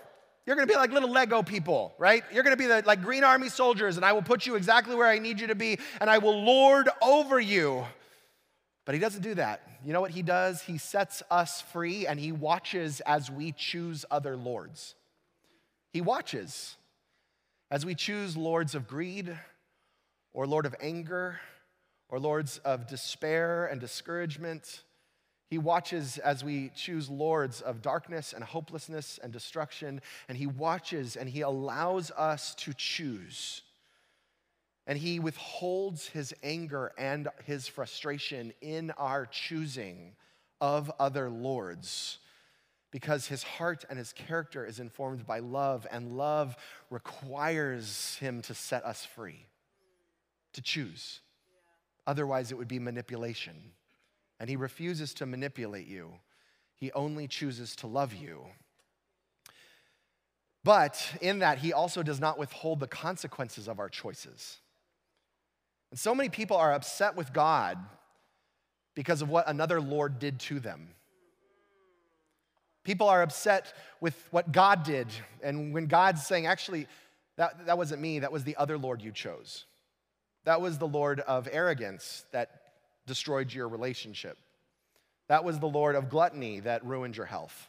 [0.46, 2.22] You're gonna be like little Lego people, right?
[2.32, 5.08] You're gonna be the, like green army soldiers, and I will put you exactly where
[5.08, 7.84] I need you to be, and I will lord over you.
[8.84, 9.62] But he doesn't do that.
[9.84, 10.62] You know what he does?
[10.62, 14.94] He sets us free and he watches as we choose other lords.
[15.92, 16.76] He watches.
[17.68, 19.36] As we choose lords of greed,
[20.32, 21.40] or lord of anger,
[22.08, 24.84] or lords of despair and discouragement,
[25.48, 31.16] he watches as we choose lords of darkness and hopelessness and destruction, and he watches
[31.16, 33.62] and he allows us to choose.
[34.88, 40.12] And he withholds his anger and his frustration in our choosing
[40.60, 42.18] of other lords
[42.90, 46.56] because his heart and his character is informed by love, and love
[46.88, 49.44] requires him to set us free,
[50.54, 51.20] to choose.
[52.06, 53.54] Otherwise, it would be manipulation.
[54.38, 56.12] And he refuses to manipulate you,
[56.74, 58.44] he only chooses to love you.
[60.62, 64.58] But in that, he also does not withhold the consequences of our choices.
[65.92, 67.78] And so many people are upset with God
[68.96, 70.88] because of what another Lord did to them.
[72.82, 75.06] People are upset with what God did.
[75.42, 76.86] And when God's saying, actually,
[77.36, 79.66] that, that wasn't me, that was the other Lord you chose.
[80.44, 82.55] That was the Lord of arrogance that
[83.06, 84.36] destroyed your relationship.
[85.28, 87.68] That was the Lord of gluttony that ruined your health.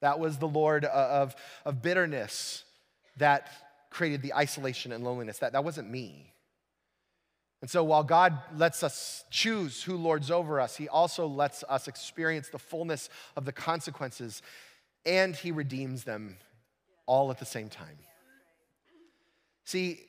[0.00, 2.64] That was the Lord uh, of, of bitterness
[3.18, 3.50] that
[3.90, 5.38] created the isolation and loneliness.
[5.38, 6.32] That, that wasn't me.
[7.60, 11.88] And so while God lets us choose who lords over us, He also lets us
[11.88, 14.40] experience the fullness of the consequences
[15.04, 16.38] and He redeems them
[17.06, 17.98] all at the same time.
[19.64, 20.00] See,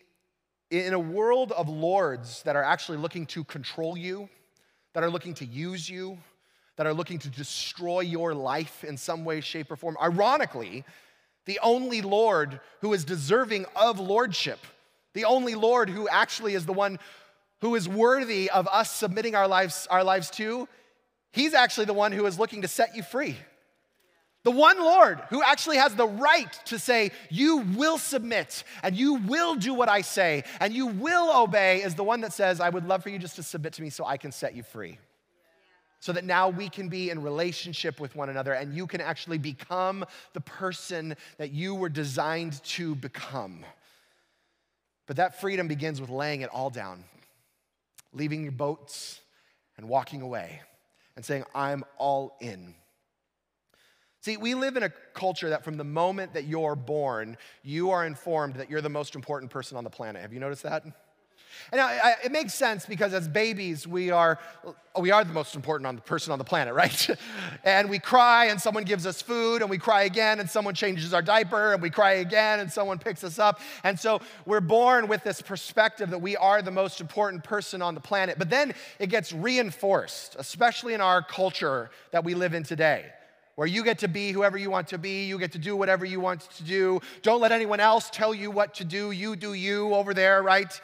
[0.69, 4.30] in a world of lords that are actually looking to control you,
[4.93, 6.17] that are looking to use you,
[6.77, 10.84] that are looking to destroy your life in some way, shape, or form, ironically,
[11.45, 14.60] the only Lord who is deserving of lordship,
[15.13, 16.99] the only Lord who actually is the one
[17.62, 20.67] who is worthy of us submitting our lives, our lives to,
[21.32, 23.38] he's actually the one who is looking to set you free.
[24.43, 29.15] The one Lord who actually has the right to say, You will submit and you
[29.15, 32.69] will do what I say and you will obey, is the one that says, I
[32.69, 34.97] would love for you just to submit to me so I can set you free.
[35.99, 39.38] So that now we can be in relationship with one another and you can actually
[39.38, 43.63] become the person that you were designed to become.
[45.06, 47.04] But that freedom begins with laying it all down
[48.13, 49.21] leaving your boats
[49.77, 50.62] and walking away
[51.15, 52.75] and saying, I'm all in.
[54.22, 58.06] See, we live in a culture that from the moment that you're born, you are
[58.06, 60.22] informed that you're the most important person on the planet.
[60.22, 60.84] Have you noticed that?
[61.72, 64.38] And I, I, it makes sense because as babies, we are,
[65.00, 67.10] we are the most important on the person on the planet, right?
[67.64, 71.16] and we cry and someone gives us food, and we cry again and someone changes
[71.16, 73.60] our diaper, and we cry again and someone picks us up.
[73.84, 77.96] And so we're born with this perspective that we are the most important person on
[77.96, 78.38] the planet.
[78.38, 83.12] But then it gets reinforced, especially in our culture that we live in today
[83.62, 86.04] where you get to be whoever you want to be, you get to do whatever
[86.04, 87.00] you want to do.
[87.21, 89.12] Don't let anyone else tell you what to do.
[89.12, 90.82] You do you over there, right?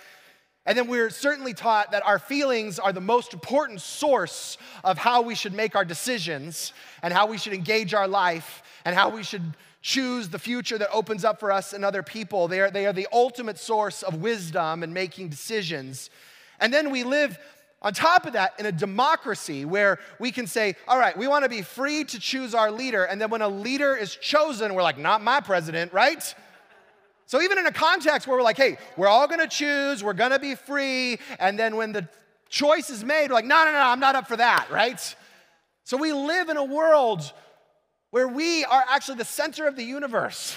[0.63, 5.23] And then we're certainly taught that our feelings are the most important source of how
[5.23, 9.23] we should make our decisions and how we should engage our life and how we
[9.23, 12.47] should choose the future that opens up for us and other people.
[12.47, 16.11] They are, they are the ultimate source of wisdom and making decisions.
[16.59, 17.39] And then we live
[17.81, 21.43] on top of that in a democracy where we can say, all right, we want
[21.43, 23.03] to be free to choose our leader.
[23.03, 26.35] And then when a leader is chosen, we're like, not my president, right?
[27.27, 30.39] So, even in a context where we're like, hey, we're all gonna choose, we're gonna
[30.39, 32.07] be free, and then when the
[32.47, 35.15] choice is made, we're like, no, no, no, I'm not up for that, right?
[35.83, 37.31] So, we live in a world
[38.11, 40.55] where we are actually the center of the universe,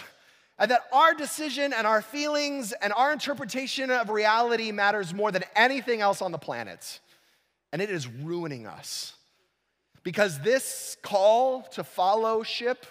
[0.60, 5.42] and that our decision and our feelings and our interpretation of reality matters more than
[5.56, 7.00] anything else on the planet.
[7.72, 9.14] And it is ruining us.
[10.02, 12.86] Because this call to fellowship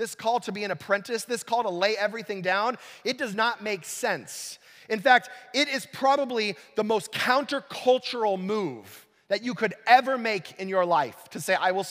[0.00, 3.62] this call to be an apprentice, this call to lay everything down, it does not
[3.62, 4.58] make sense.
[4.88, 10.68] In fact, it is probably the most countercultural move that you could ever make in
[10.68, 11.86] your life to say, I will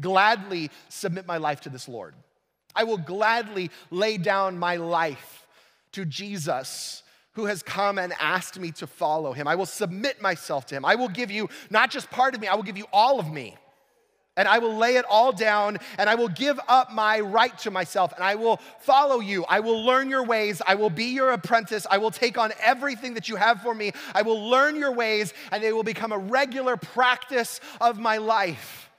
[0.00, 2.14] gladly submit my life to this Lord.
[2.74, 5.46] I will gladly lay down my life
[5.92, 7.02] to Jesus
[7.40, 9.48] who has come and asked me to follow him.
[9.48, 10.84] I will submit myself to him.
[10.84, 13.32] I will give you not just part of me, I will give you all of
[13.32, 13.56] me
[14.36, 17.70] and I will lay it all down and I will give up my right to
[17.70, 19.44] myself and I will follow you.
[19.48, 20.60] I will learn your ways.
[20.66, 21.86] I will be your apprentice.
[21.90, 23.92] I will take on everything that you have for me.
[24.14, 28.90] I will learn your ways and they will become a regular practice of my life.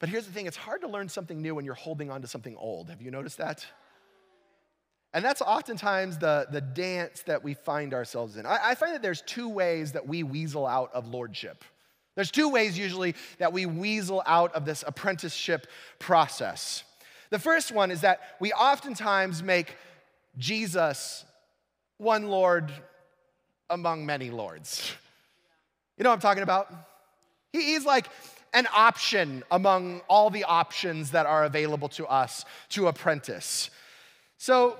[0.00, 2.28] But here's the thing it's hard to learn something new when you're holding on to
[2.28, 2.90] something old.
[2.90, 3.64] Have you noticed that?
[5.14, 8.46] And that's oftentimes the, the dance that we find ourselves in.
[8.46, 11.64] I, I find that there's two ways that we weasel out of lordship.
[12.16, 15.68] There's two ways usually that we weasel out of this apprenticeship
[16.00, 16.82] process.
[17.30, 19.76] The first one is that we oftentimes make
[20.36, 21.24] Jesus
[21.98, 22.72] one Lord
[23.70, 24.92] among many lords.
[25.96, 26.72] You know what I'm talking about?
[27.52, 28.08] He's like
[28.52, 33.70] an option among all the options that are available to us to apprentice.
[34.38, 34.76] So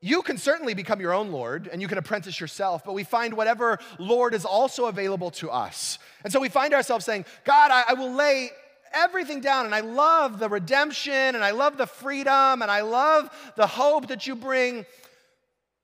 [0.00, 3.34] you can certainly become your own Lord and you can apprentice yourself, but we find
[3.34, 5.98] whatever Lord is also available to us.
[6.22, 8.50] And so we find ourselves saying, God, I, I will lay
[8.92, 9.66] everything down.
[9.66, 14.08] And I love the redemption and I love the freedom and I love the hope
[14.08, 14.86] that you bring.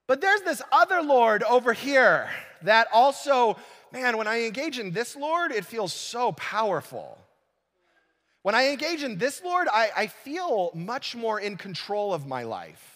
[0.07, 2.29] But there's this other Lord over here
[2.63, 3.57] that also,
[3.91, 7.17] man, when I engage in this Lord, it feels so powerful.
[8.41, 12.43] When I engage in this Lord, I, I feel much more in control of my
[12.43, 12.92] life.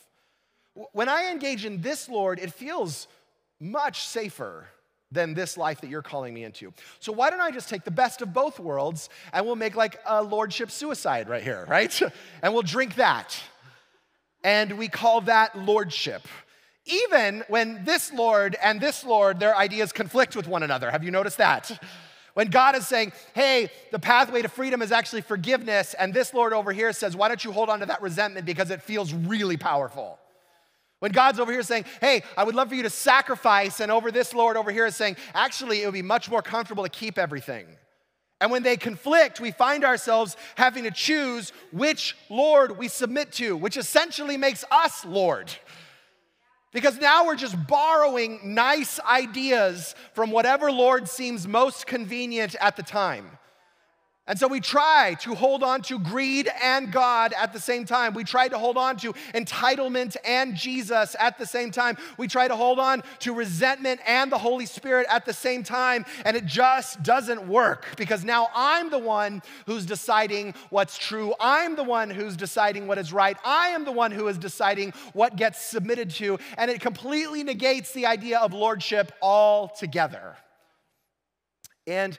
[0.92, 3.08] When I engage in this, Lord, it feels
[3.60, 4.68] much safer
[5.12, 6.74] than this life that you're calling me into.
[7.00, 10.00] So why don't I just take the best of both worlds and we'll make like
[10.06, 12.00] a lordship suicide right here, right?
[12.42, 13.40] and we'll drink that.
[14.44, 16.28] And we call that lordship.
[16.86, 20.90] Even when this Lord and this Lord, their ideas conflict with one another.
[20.92, 21.72] Have you noticed that?
[22.34, 26.54] When God is saying, hey, the pathway to freedom is actually forgiveness, and this Lord
[26.54, 29.58] over here says, why don't you hold on to that resentment because it feels really
[29.58, 30.20] powerful?
[31.00, 34.12] When God's over here saying, hey, I would love for you to sacrifice, and over
[34.12, 37.18] this Lord over here is saying, actually, it would be much more comfortable to keep
[37.18, 37.68] everything.
[38.40, 43.56] And when they conflict, we find ourselves having to choose which Lord we submit to,
[43.56, 45.52] which essentially makes us Lord.
[46.72, 52.84] Because now we're just borrowing nice ideas from whatever Lord seems most convenient at the
[52.84, 53.38] time.
[54.28, 58.13] And so we try to hold on to greed and God at the same time.
[58.13, 61.98] We try to hold on to entitlement and Jesus at the same time.
[62.18, 66.06] We try to hold on to resentment and the Holy Spirit at the same time.
[66.26, 71.34] And it just doesn't work because now I'm the one who's deciding what's true.
[71.40, 73.38] I'm the one who's deciding what is right.
[73.46, 76.38] I am the one who is deciding what gets submitted to.
[76.58, 80.36] And it completely negates the idea of lordship altogether.
[81.86, 82.18] And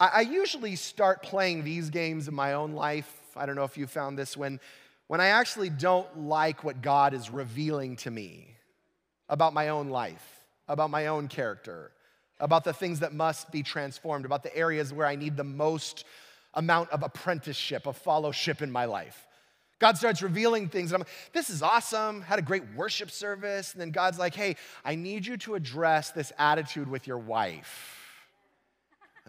[0.00, 3.14] I, usually start playing these games in my own life.
[3.36, 4.58] I don't know if you found this when,
[5.08, 8.56] when I actually don't like what God is revealing to me
[9.28, 10.24] about my own life,
[10.68, 11.92] about my own character,
[12.38, 16.06] about the things that must be transformed, about the areas where I need the most
[16.54, 19.26] amount of apprenticeship, of fellowship in my life.
[19.80, 22.22] God starts revealing things, and I'm like, this is awesome.
[22.22, 23.72] Had a great worship service.
[23.72, 27.99] And then God's like, hey, I need you to address this attitude with your wife.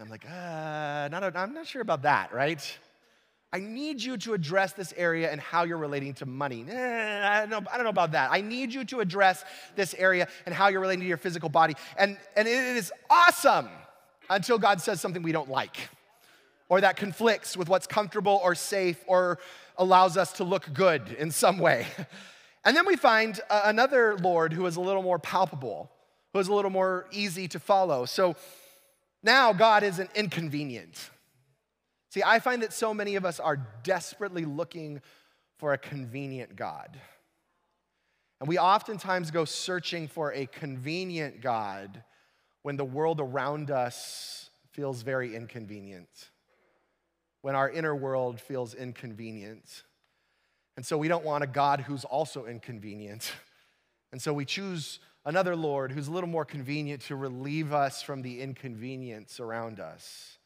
[0.02, 2.60] I'm like, uh, not, I'm not sure about that, right?
[3.52, 6.64] I need you to address this area and how you're relating to money.
[6.68, 8.32] Eh, I, don't know, I don't know about that.
[8.32, 9.44] I need you to address
[9.76, 11.74] this area and how you're relating to your physical body.
[11.96, 13.68] And, and it is awesome
[14.28, 15.76] until God says something we don't like
[16.68, 19.38] or that conflicts with what's comfortable or safe or
[19.76, 21.86] allows us to look good in some way.
[22.64, 25.90] And then we find another Lord who is a little more palpable,
[26.32, 28.04] who is a little more easy to follow.
[28.04, 28.36] So
[29.22, 31.10] now God isn't inconvenient.
[32.10, 35.00] See, I find that so many of us are desperately looking
[35.58, 37.00] for a convenient God.
[38.40, 42.02] And we oftentimes go searching for a convenient God
[42.62, 46.30] when the world around us feels very inconvenient,
[47.42, 49.84] when our inner world feels inconvenient.
[50.76, 53.32] And so we don't want a God who's also inconvenient.
[54.10, 58.22] And so we choose another Lord who's a little more convenient to relieve us from
[58.22, 60.38] the inconvenience around us.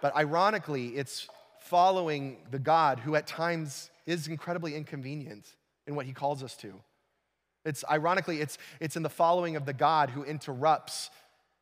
[0.00, 1.28] But ironically, it's
[1.60, 5.46] following the God who at times is incredibly inconvenient
[5.86, 6.72] in what he calls us to.
[7.64, 11.10] It's ironically, it's, it's in the following of the God who interrupts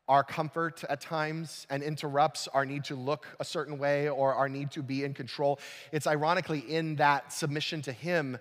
[0.07, 4.49] our comfort at times and interrupts our need to look a certain way or our
[4.49, 5.59] need to be in control.
[5.93, 8.39] It's ironically in that submission to him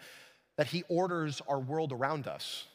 [0.58, 2.66] that he orders our world around us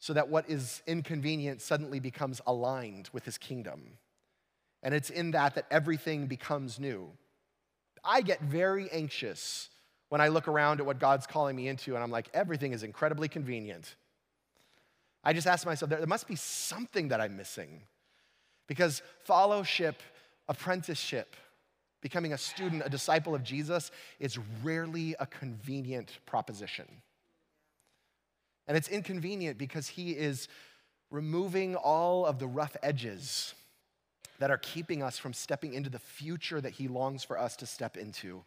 [0.00, 3.98] so that what is inconvenient suddenly becomes aligned with his kingdom.
[4.82, 7.10] And it's in that that everything becomes new.
[8.04, 9.70] I get very anxious
[10.08, 12.82] when I look around at what God's calling me into, and I'm like, everything is
[12.82, 13.96] incredibly convenient.
[15.24, 17.82] I just ask myself, there must be something that I'm missing.
[18.66, 20.00] Because fellowship,
[20.48, 21.34] apprenticeship,
[22.00, 23.90] becoming a student, a disciple of Jesus,
[24.20, 26.86] is rarely a convenient proposition.
[28.68, 30.46] And it's inconvenient because he is
[31.10, 33.54] removing all of the rough edges
[34.38, 37.66] that are keeping us from stepping into the future that He longs for us to
[37.66, 38.44] step into.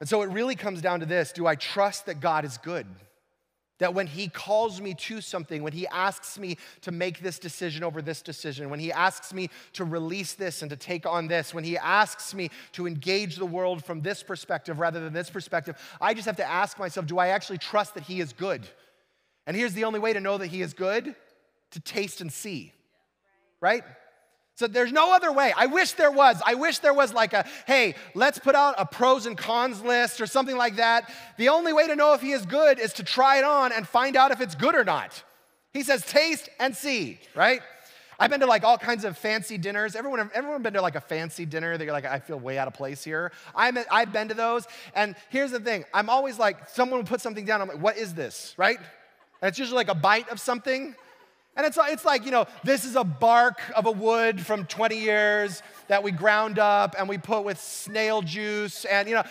[0.00, 2.86] And so it really comes down to this do I trust that God is good?
[3.82, 7.82] That when He calls me to something, when He asks me to make this decision
[7.82, 11.52] over this decision, when He asks me to release this and to take on this,
[11.52, 15.76] when He asks me to engage the world from this perspective rather than this perspective,
[16.00, 18.68] I just have to ask myself do I actually trust that He is good?
[19.48, 21.16] And here's the only way to know that He is good
[21.72, 22.72] to taste and see,
[23.60, 23.82] right?
[24.62, 25.52] So there's no other way.
[25.56, 26.40] I wish there was.
[26.46, 30.20] I wish there was like a, hey, let's put out a pros and cons list
[30.20, 31.12] or something like that.
[31.36, 33.88] The only way to know if he is good is to try it on and
[33.88, 35.20] find out if it's good or not.
[35.72, 37.60] He says, taste and see, right?
[38.20, 39.96] I've been to like all kinds of fancy dinners.
[39.96, 42.68] Everyone, everyone been to like a fancy dinner that you're like, I feel way out
[42.68, 43.32] of place here.
[43.56, 44.68] I'm, I've been to those.
[44.94, 47.62] And here's the thing I'm always like, someone will put something down.
[47.62, 48.78] I'm like, what is this, right?
[48.78, 50.94] And it's usually like a bite of something.
[51.56, 54.96] And it's, it's like, you know, this is a bark of a wood from 20
[54.96, 58.86] years that we ground up and we put with snail juice.
[58.86, 59.24] And, you know,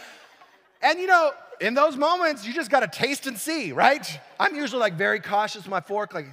[0.81, 4.19] and, you know, in those moments, you just got to taste and see, right?
[4.39, 6.27] I'm usually like very cautious with my fork, like,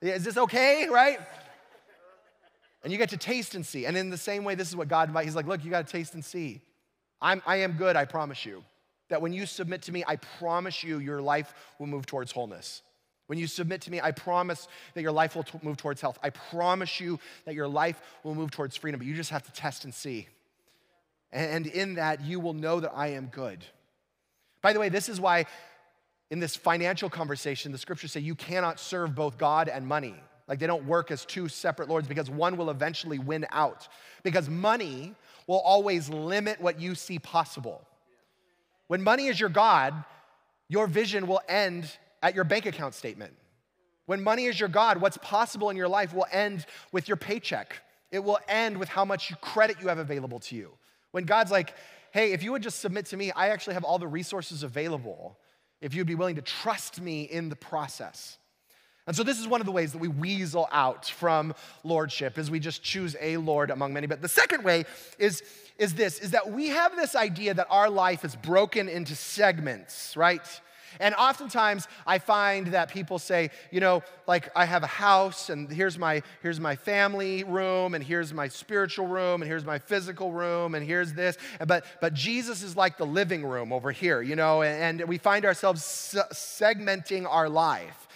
[0.00, 1.18] is this okay, right?
[2.84, 3.86] And you get to taste and see.
[3.86, 5.26] And in the same way, this is what God invites.
[5.26, 6.60] He's like, look, you got to taste and see.
[7.20, 8.64] I'm, I am good, I promise you.
[9.08, 12.82] That when you submit to me, I promise you your life will move towards wholeness.
[13.26, 16.18] When you submit to me, I promise that your life will t- move towards health.
[16.22, 19.52] I promise you that your life will move towards freedom, but you just have to
[19.52, 20.28] test and see.
[21.32, 23.64] And in that, you will know that I am good.
[24.60, 25.46] By the way, this is why
[26.30, 30.14] in this financial conversation, the scriptures say you cannot serve both God and money.
[30.48, 33.88] Like they don't work as two separate lords because one will eventually win out.
[34.22, 35.14] Because money
[35.46, 37.86] will always limit what you see possible.
[38.88, 39.94] When money is your God,
[40.68, 41.90] your vision will end
[42.22, 43.34] at your bank account statement.
[44.06, 47.80] When money is your God, what's possible in your life will end with your paycheck.
[48.10, 50.72] It will end with how much credit you have available to you.
[51.12, 51.74] When God's like,
[52.12, 55.38] hey, if you would just submit to me, I actually have all the resources available
[55.80, 58.38] if you'd be willing to trust me in the process.
[59.06, 62.50] And so this is one of the ways that we weasel out from lordship is
[62.50, 64.06] we just choose a lord among many.
[64.06, 64.84] But the second way
[65.18, 65.42] is,
[65.76, 70.16] is this is that we have this idea that our life is broken into segments,
[70.16, 70.46] right?
[71.00, 75.70] And oftentimes I find that people say, you know, like I have a house and
[75.70, 80.32] here's my here's my family room and here's my spiritual room and here's my physical
[80.32, 81.36] room and here's this.
[81.66, 85.18] But but Jesus is like the living room over here, you know, and, and we
[85.18, 88.08] find ourselves segmenting our life.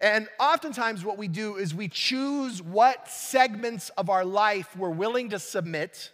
[0.00, 5.30] And oftentimes, what we do is we choose what segments of our life we're willing
[5.30, 6.10] to submit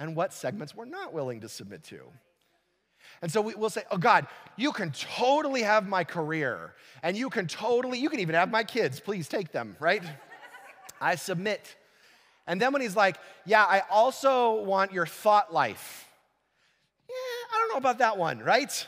[0.00, 2.00] and what segments we're not willing to submit to.
[3.22, 7.30] And so we, will say, Oh, God, you can totally have my career, and you
[7.30, 9.00] can totally, you can even have my kids.
[9.00, 10.02] Please take them, right?
[11.00, 11.76] I submit.
[12.46, 16.08] And then when he's like, Yeah, I also want your thought life.
[17.08, 18.86] Yeah, I don't know about that one, right?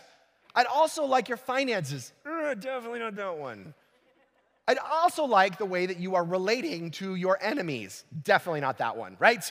[0.54, 2.12] I'd also like your finances.
[2.26, 3.74] Uh, definitely not that one.
[4.66, 8.04] I'd also like the way that you are relating to your enemies.
[8.22, 9.50] Definitely not that one, right?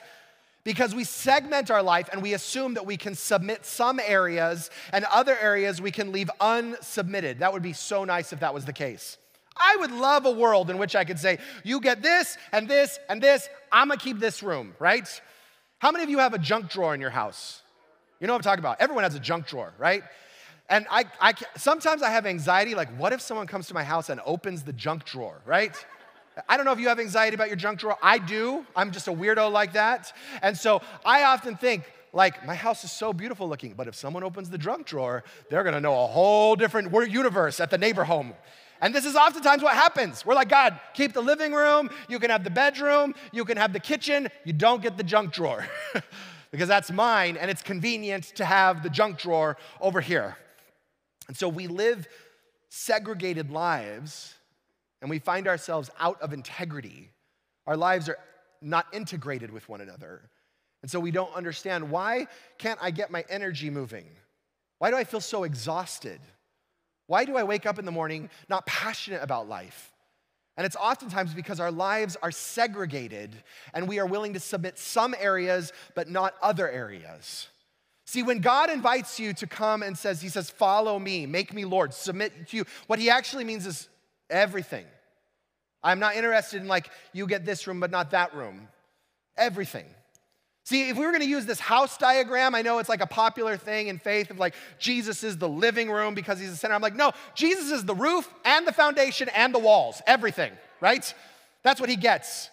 [0.69, 5.03] Because we segment our life and we assume that we can submit some areas and
[5.05, 7.39] other areas we can leave unsubmitted.
[7.39, 9.17] That would be so nice if that was the case.
[9.57, 12.99] I would love a world in which I could say, you get this and this
[13.09, 15.09] and this, I'm gonna keep this room, right?
[15.79, 17.63] How many of you have a junk drawer in your house?
[18.19, 18.79] You know what I'm talking about?
[18.79, 20.03] Everyone has a junk drawer, right?
[20.69, 24.09] And I, I sometimes I have anxiety, like, what if someone comes to my house
[24.09, 25.75] and opens the junk drawer, right?
[26.47, 27.97] I don't know if you have anxiety about your junk drawer.
[28.01, 28.65] I do.
[28.75, 30.13] I'm just a weirdo like that.
[30.41, 31.83] And so I often think,
[32.13, 35.63] like, my house is so beautiful looking, but if someone opens the junk drawer, they're
[35.63, 38.33] gonna know a whole different universe at the Neighbour home.
[38.81, 40.25] And this is oftentimes what happens.
[40.25, 43.73] We're like, God, keep the living room, you can have the bedroom, you can have
[43.73, 45.67] the kitchen, you don't get the junk drawer.
[46.51, 50.37] because that's mine and it's convenient to have the junk drawer over here.
[51.27, 52.07] And so we live
[52.69, 54.35] segregated lives
[55.01, 57.09] and we find ourselves out of integrity.
[57.67, 58.17] Our lives are
[58.61, 60.29] not integrated with one another.
[60.81, 62.27] And so we don't understand why
[62.57, 64.05] can't I get my energy moving?
[64.79, 66.19] Why do I feel so exhausted?
[67.07, 69.91] Why do I wake up in the morning not passionate about life?
[70.57, 73.33] And it's oftentimes because our lives are segregated
[73.73, 77.47] and we are willing to submit some areas but not other areas.
[78.05, 81.63] See, when God invites you to come and says, He says, Follow me, make me
[81.63, 83.87] Lord, submit to you, what He actually means is
[84.29, 84.85] everything.
[85.81, 88.67] I'm not interested in like, you get this room, but not that room.
[89.37, 89.85] Everything.
[90.65, 93.57] See, if we were gonna use this house diagram, I know it's like a popular
[93.57, 96.75] thing in faith of like, Jesus is the living room because he's the center.
[96.75, 101.11] I'm like, no, Jesus is the roof and the foundation and the walls, everything, right?
[101.63, 102.49] That's what he gets.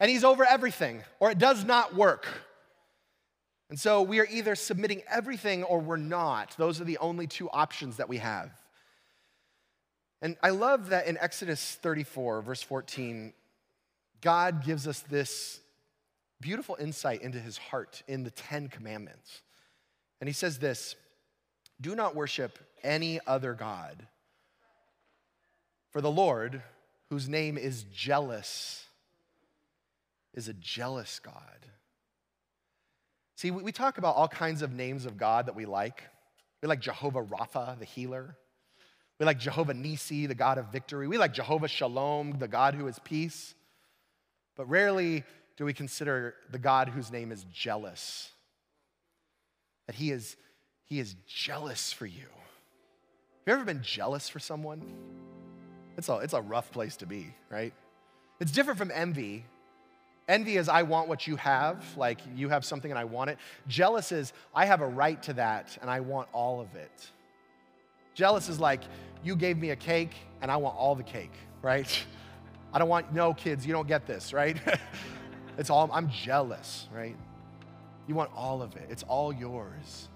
[0.00, 2.26] And he's over everything, or it does not work.
[3.68, 6.56] And so we are either submitting everything or we're not.
[6.56, 8.50] Those are the only two options that we have.
[10.22, 13.32] And I love that in Exodus 34, verse 14,
[14.20, 15.60] God gives us this
[16.40, 19.42] beautiful insight into his heart in the Ten Commandments.
[20.20, 20.94] And he says this
[21.80, 24.06] Do not worship any other God,
[25.90, 26.62] for the Lord,
[27.08, 28.84] whose name is jealous,
[30.34, 31.34] is a jealous God.
[33.36, 36.02] See, we talk about all kinds of names of God that we like.
[36.62, 38.36] We like Jehovah Rapha, the healer.
[39.20, 41.06] We like Jehovah Nisi, the God of victory.
[41.06, 43.54] We like Jehovah Shalom, the God who is peace.
[44.56, 45.24] But rarely
[45.58, 48.30] do we consider the God whose name is jealous.
[49.86, 50.36] That he is,
[50.86, 52.22] he is jealous for you.
[52.22, 54.82] Have you ever been jealous for someone?
[55.98, 57.74] It's a, it's a rough place to be, right?
[58.40, 59.44] It's different from envy.
[60.28, 63.38] Envy is I want what you have, like you have something and I want it.
[63.68, 67.10] Jealous is I have a right to that and I want all of it.
[68.14, 68.82] Jealous is like
[69.22, 71.32] you gave me a cake and I want all the cake,
[71.62, 72.06] right?
[72.72, 74.56] I don't want, no kids, you don't get this, right?
[75.58, 77.16] it's all, I'm jealous, right?
[78.06, 80.08] You want all of it, it's all yours.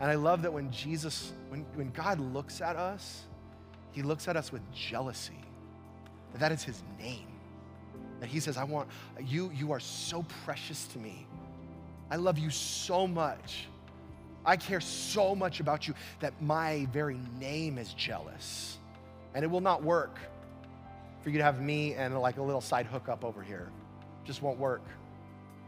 [0.00, 3.24] And I love that when Jesus, when, when God looks at us,
[3.92, 5.40] he looks at us with jealousy.
[6.32, 7.26] That, that is his name.
[8.20, 8.88] That he says, I want
[9.24, 11.26] you, you are so precious to me.
[12.10, 13.66] I love you so much
[14.46, 18.78] I care so much about you that my very name is jealous.
[19.34, 20.18] And it will not work
[21.20, 23.68] for you to have me and like a little side hookup over here.
[24.24, 24.82] Just won't work.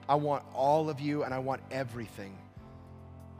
[0.09, 2.35] I want all of you and I want everything.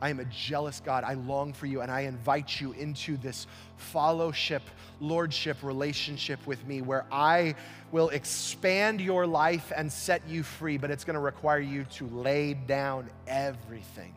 [0.01, 1.03] I am a jealous God.
[1.03, 4.61] I long for you and I invite you into this fellowship,
[4.99, 7.55] lordship relationship with me where I
[7.91, 12.07] will expand your life and set you free, but it's going to require you to
[12.07, 14.13] lay down everything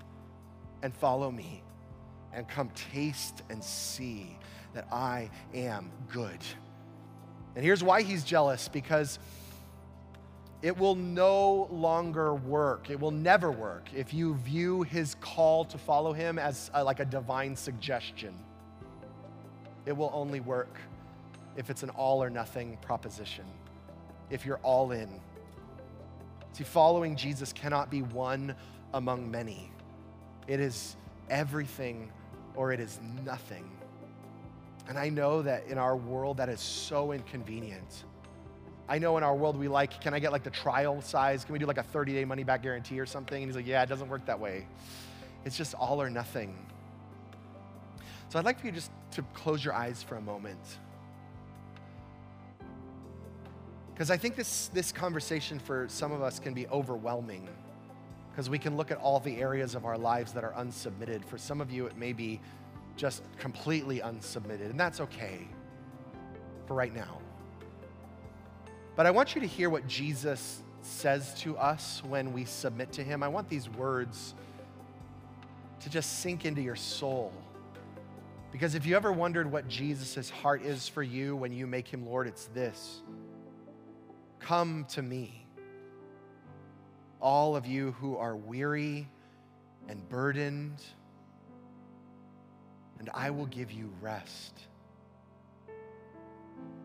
[0.83, 1.63] and follow me
[2.33, 4.37] and come taste and see
[4.75, 6.39] that I am good.
[7.55, 9.19] And here's why he's jealous because
[10.63, 12.89] it will no longer work.
[12.89, 17.01] It will never work if you view his call to follow him as a, like
[17.01, 18.33] a divine suggestion.
[19.85, 20.79] It will only work
[21.57, 23.45] if it's an all or nothing proposition,
[24.31, 25.21] if you're all in.
[26.53, 28.55] See, following Jesus cannot be one
[28.95, 29.72] among many.
[30.53, 30.97] It is
[31.31, 32.13] everything
[32.57, 33.65] or it is nothing.
[34.87, 38.05] And I know that in our world that is so inconvenient.
[38.87, 41.43] I know in our world we like, can I get like the trial size?
[41.47, 43.43] Can we do like a 30 day money back guarantee or something?
[43.43, 44.67] And he's like, yeah, it doesn't work that way.
[45.47, 46.55] It's just all or nothing.
[48.29, 50.61] So I'd like for you just to close your eyes for a moment.
[53.95, 57.49] Because I think this, this conversation for some of us can be overwhelming
[58.33, 61.23] because we can look at all the areas of our lives that are unsubmitted.
[61.23, 62.41] For some of you, it may be
[62.97, 65.47] just completely unsubmitted, and that's okay
[66.67, 67.19] for right now.
[68.97, 73.05] But I want you to hear what Jesus says to us when we submit to
[73.05, 73.23] Him.
[73.23, 74.35] I want these words
[75.81, 77.33] to just sink into your soul.
[78.51, 82.07] Because if you ever wondered what Jesus' heart is for you when you make Him
[82.07, 83.03] Lord, it's this
[84.41, 85.42] Come to me,
[87.23, 89.09] all of you who are weary
[89.89, 90.83] and burdened,
[92.99, 94.53] and I will give you rest.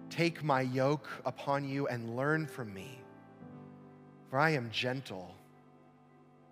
[0.10, 3.02] Take my yoke upon you and learn from me,
[4.30, 5.34] for I am gentle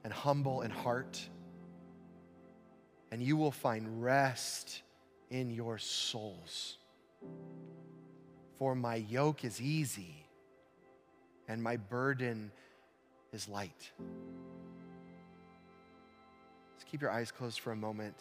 [0.03, 1.21] and humble in heart,
[3.11, 4.81] and you will find rest
[5.29, 6.77] in your souls.
[8.57, 10.25] For my yoke is easy
[11.47, 12.51] and my burden
[13.35, 13.91] is light.
[16.75, 18.15] Just keep your eyes closed for a moment.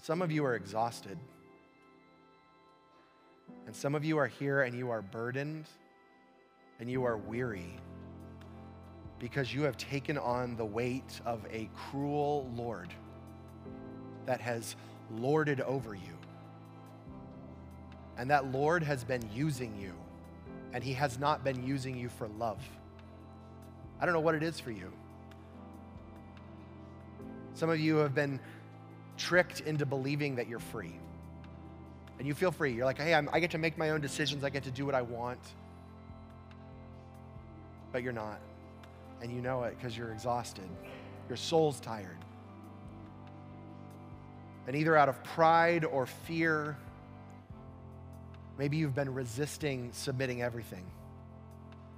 [0.00, 1.18] Some of you are exhausted,
[3.66, 5.66] and some of you are here and you are burdened
[6.78, 7.76] and you are weary
[9.18, 12.94] because you have taken on the weight of a cruel Lord
[14.24, 14.76] that has
[15.10, 16.16] lorded over you.
[18.16, 19.92] And that Lord has been using you
[20.72, 22.58] and He has not been using you for love.
[24.00, 24.92] I don't know what it is for you.
[27.54, 28.38] Some of you have been
[29.16, 30.94] tricked into believing that you're free.
[32.18, 32.72] And you feel free.
[32.72, 34.86] You're like, hey, I'm, i get to make my own decisions, I get to do
[34.86, 35.40] what I want.
[37.92, 38.38] But you're not.
[39.22, 40.68] And you know it because you're exhausted.
[41.28, 42.16] Your soul's tired.
[44.66, 46.76] And either out of pride or fear,
[48.58, 50.84] Maybe you've been resisting submitting everything.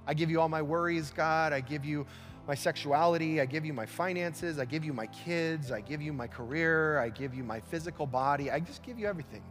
[0.05, 1.53] I give you all my worries, God.
[1.53, 2.05] I give you
[2.47, 3.41] my sexuality.
[3.41, 4.59] I give you my finances.
[4.59, 5.71] I give you my kids.
[5.71, 6.99] I give you my career.
[6.99, 8.51] I give you my physical body.
[8.51, 9.43] I just give you everything.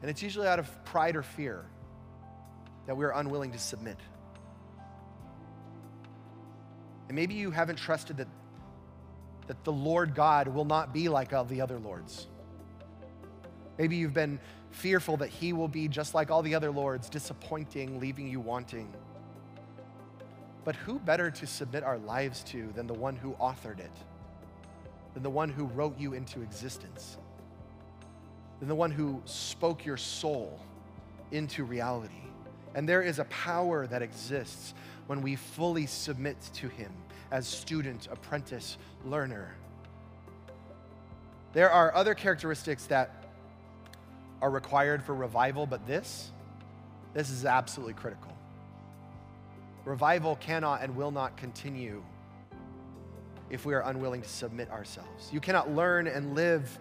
[0.00, 1.66] And it's usually out of pride or fear
[2.86, 3.98] that we're unwilling to submit.
[7.08, 8.28] And maybe you haven't trusted that,
[9.48, 12.28] that the Lord God will not be like all the other lords.
[13.80, 14.38] Maybe you've been
[14.72, 18.92] fearful that he will be just like all the other lords, disappointing, leaving you wanting.
[20.64, 23.90] But who better to submit our lives to than the one who authored it,
[25.14, 27.16] than the one who wrote you into existence,
[28.58, 30.60] than the one who spoke your soul
[31.30, 32.12] into reality?
[32.74, 34.74] And there is a power that exists
[35.06, 36.92] when we fully submit to him
[37.30, 38.76] as student, apprentice,
[39.06, 39.54] learner.
[41.54, 43.19] There are other characteristics that
[44.42, 46.30] are required for revival, but this,
[47.14, 48.36] this is absolutely critical.
[49.84, 52.02] Revival cannot and will not continue
[53.50, 55.30] if we are unwilling to submit ourselves.
[55.32, 56.78] You cannot learn and live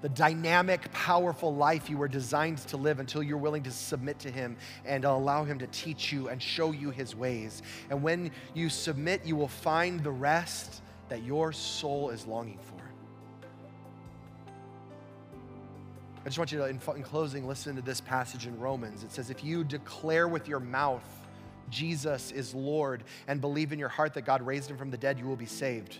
[0.00, 4.30] the dynamic, powerful life you were designed to live until you're willing to submit to
[4.30, 7.62] Him and allow Him to teach you and show you His ways.
[7.88, 12.71] And when you submit, you will find the rest that your soul is longing for.
[16.22, 19.02] I just want you to, in, in closing, listen to this passage in Romans.
[19.02, 21.04] It says, If you declare with your mouth
[21.72, 25.18] Jesus is Lord and believe in your heart that God raised him from the dead,
[25.18, 25.98] you will be saved.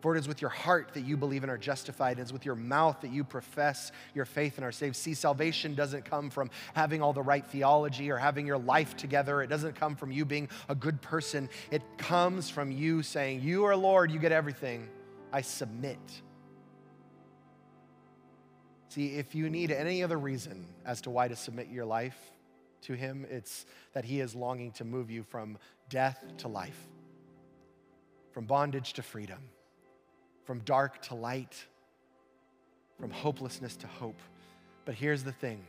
[0.00, 2.18] For it is with your heart that you believe and are justified.
[2.18, 4.96] It is with your mouth that you profess your faith and are saved.
[4.96, 9.42] See, salvation doesn't come from having all the right theology or having your life together.
[9.42, 11.48] It doesn't come from you being a good person.
[11.70, 14.88] It comes from you saying, You are Lord, you get everything.
[15.32, 16.00] I submit.
[18.92, 22.30] See, if you need any other reason as to why to submit your life
[22.82, 23.64] to Him, it's
[23.94, 25.56] that He is longing to move you from
[25.88, 26.76] death to life,
[28.32, 29.38] from bondage to freedom,
[30.44, 31.64] from dark to light,
[33.00, 34.20] from hopelessness to hope.
[34.84, 35.64] But here's the thing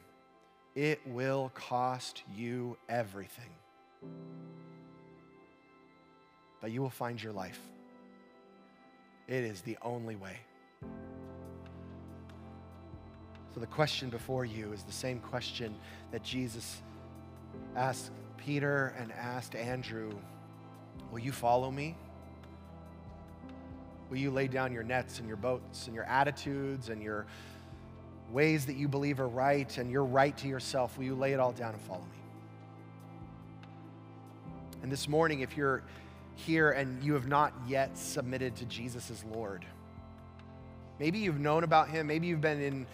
[0.75, 3.51] it will cost you everything.
[6.59, 7.61] But you will find your life.
[9.29, 10.39] It is the only way.
[13.53, 15.75] So the question before you is the same question
[16.11, 16.81] that Jesus
[17.75, 20.11] asked Peter and asked Andrew
[21.11, 21.95] Will you follow me?
[24.09, 27.27] Will you lay down your nets and your boats and your attitudes and your
[28.31, 30.97] ways that you believe are right and your right to yourself?
[30.97, 32.05] Will you lay it all down and follow me?
[34.81, 35.83] And this morning, if you're
[36.35, 39.65] here and you have not yet submitted to Jesus as Lord,
[40.99, 42.07] Maybe you've known about him.
[42.07, 42.87] Maybe you've been in,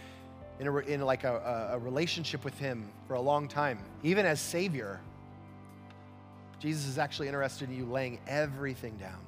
[0.60, 4.40] in, a, in like a, a relationship with him for a long time, even as
[4.40, 5.00] Savior.
[6.60, 9.20] Jesus is actually interested in you laying everything down.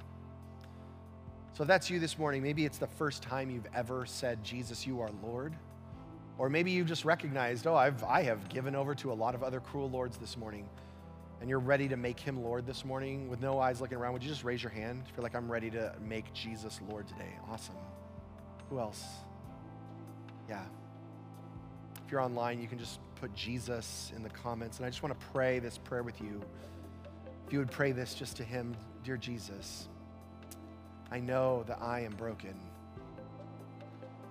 [1.54, 4.86] So if that's you this morning, maybe it's the first time you've ever said, Jesus,
[4.86, 5.54] you are Lord.
[6.38, 9.44] Or maybe you've just recognized, oh, I've, I have given over to a lot of
[9.44, 10.68] other cruel lords this morning.
[11.40, 14.14] And you're ready to make him Lord this morning with no eyes looking around.
[14.14, 17.36] Would you just raise your hand you're like, I'm ready to make Jesus Lord today?
[17.50, 17.76] Awesome.
[18.70, 19.04] Who else?
[20.50, 20.64] Yeah.
[22.12, 24.78] You're online, you can just put Jesus in the comments.
[24.78, 26.42] And I just want to pray this prayer with you.
[27.48, 29.88] If you would pray this just to him, Dear Jesus,
[31.10, 32.54] I know that I am broken.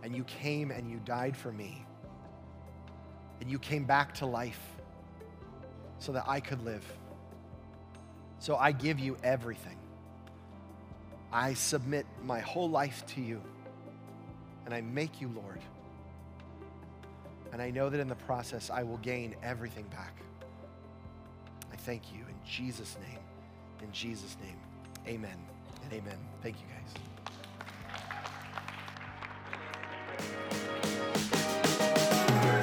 [0.02, 1.84] And you came and you died for me.
[3.40, 4.60] And you came back to life
[5.98, 6.84] so that I could live.
[8.40, 9.76] So I give you everything.
[11.32, 13.40] I submit my whole life to you.
[14.66, 15.60] And I make you Lord.
[17.53, 20.16] And I know that in the process, I will gain everything back.
[21.72, 23.18] I thank you in Jesus' name.
[23.82, 24.57] In Jesus' name,
[25.07, 25.36] amen
[25.84, 26.18] and amen.
[26.42, 26.94] Thank you, guys.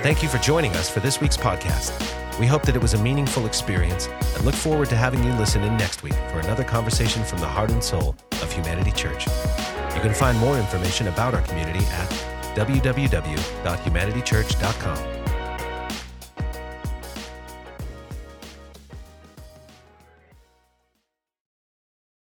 [0.04, 1.92] Thank you for joining us for this week's podcast.
[2.40, 5.64] We hope that it was a meaningful experience and look forward to having you listen
[5.64, 9.26] in next week for another conversation from the heart and soul of Humanity Church.
[9.96, 15.17] You can find more information about our community at www.humanitychurch.com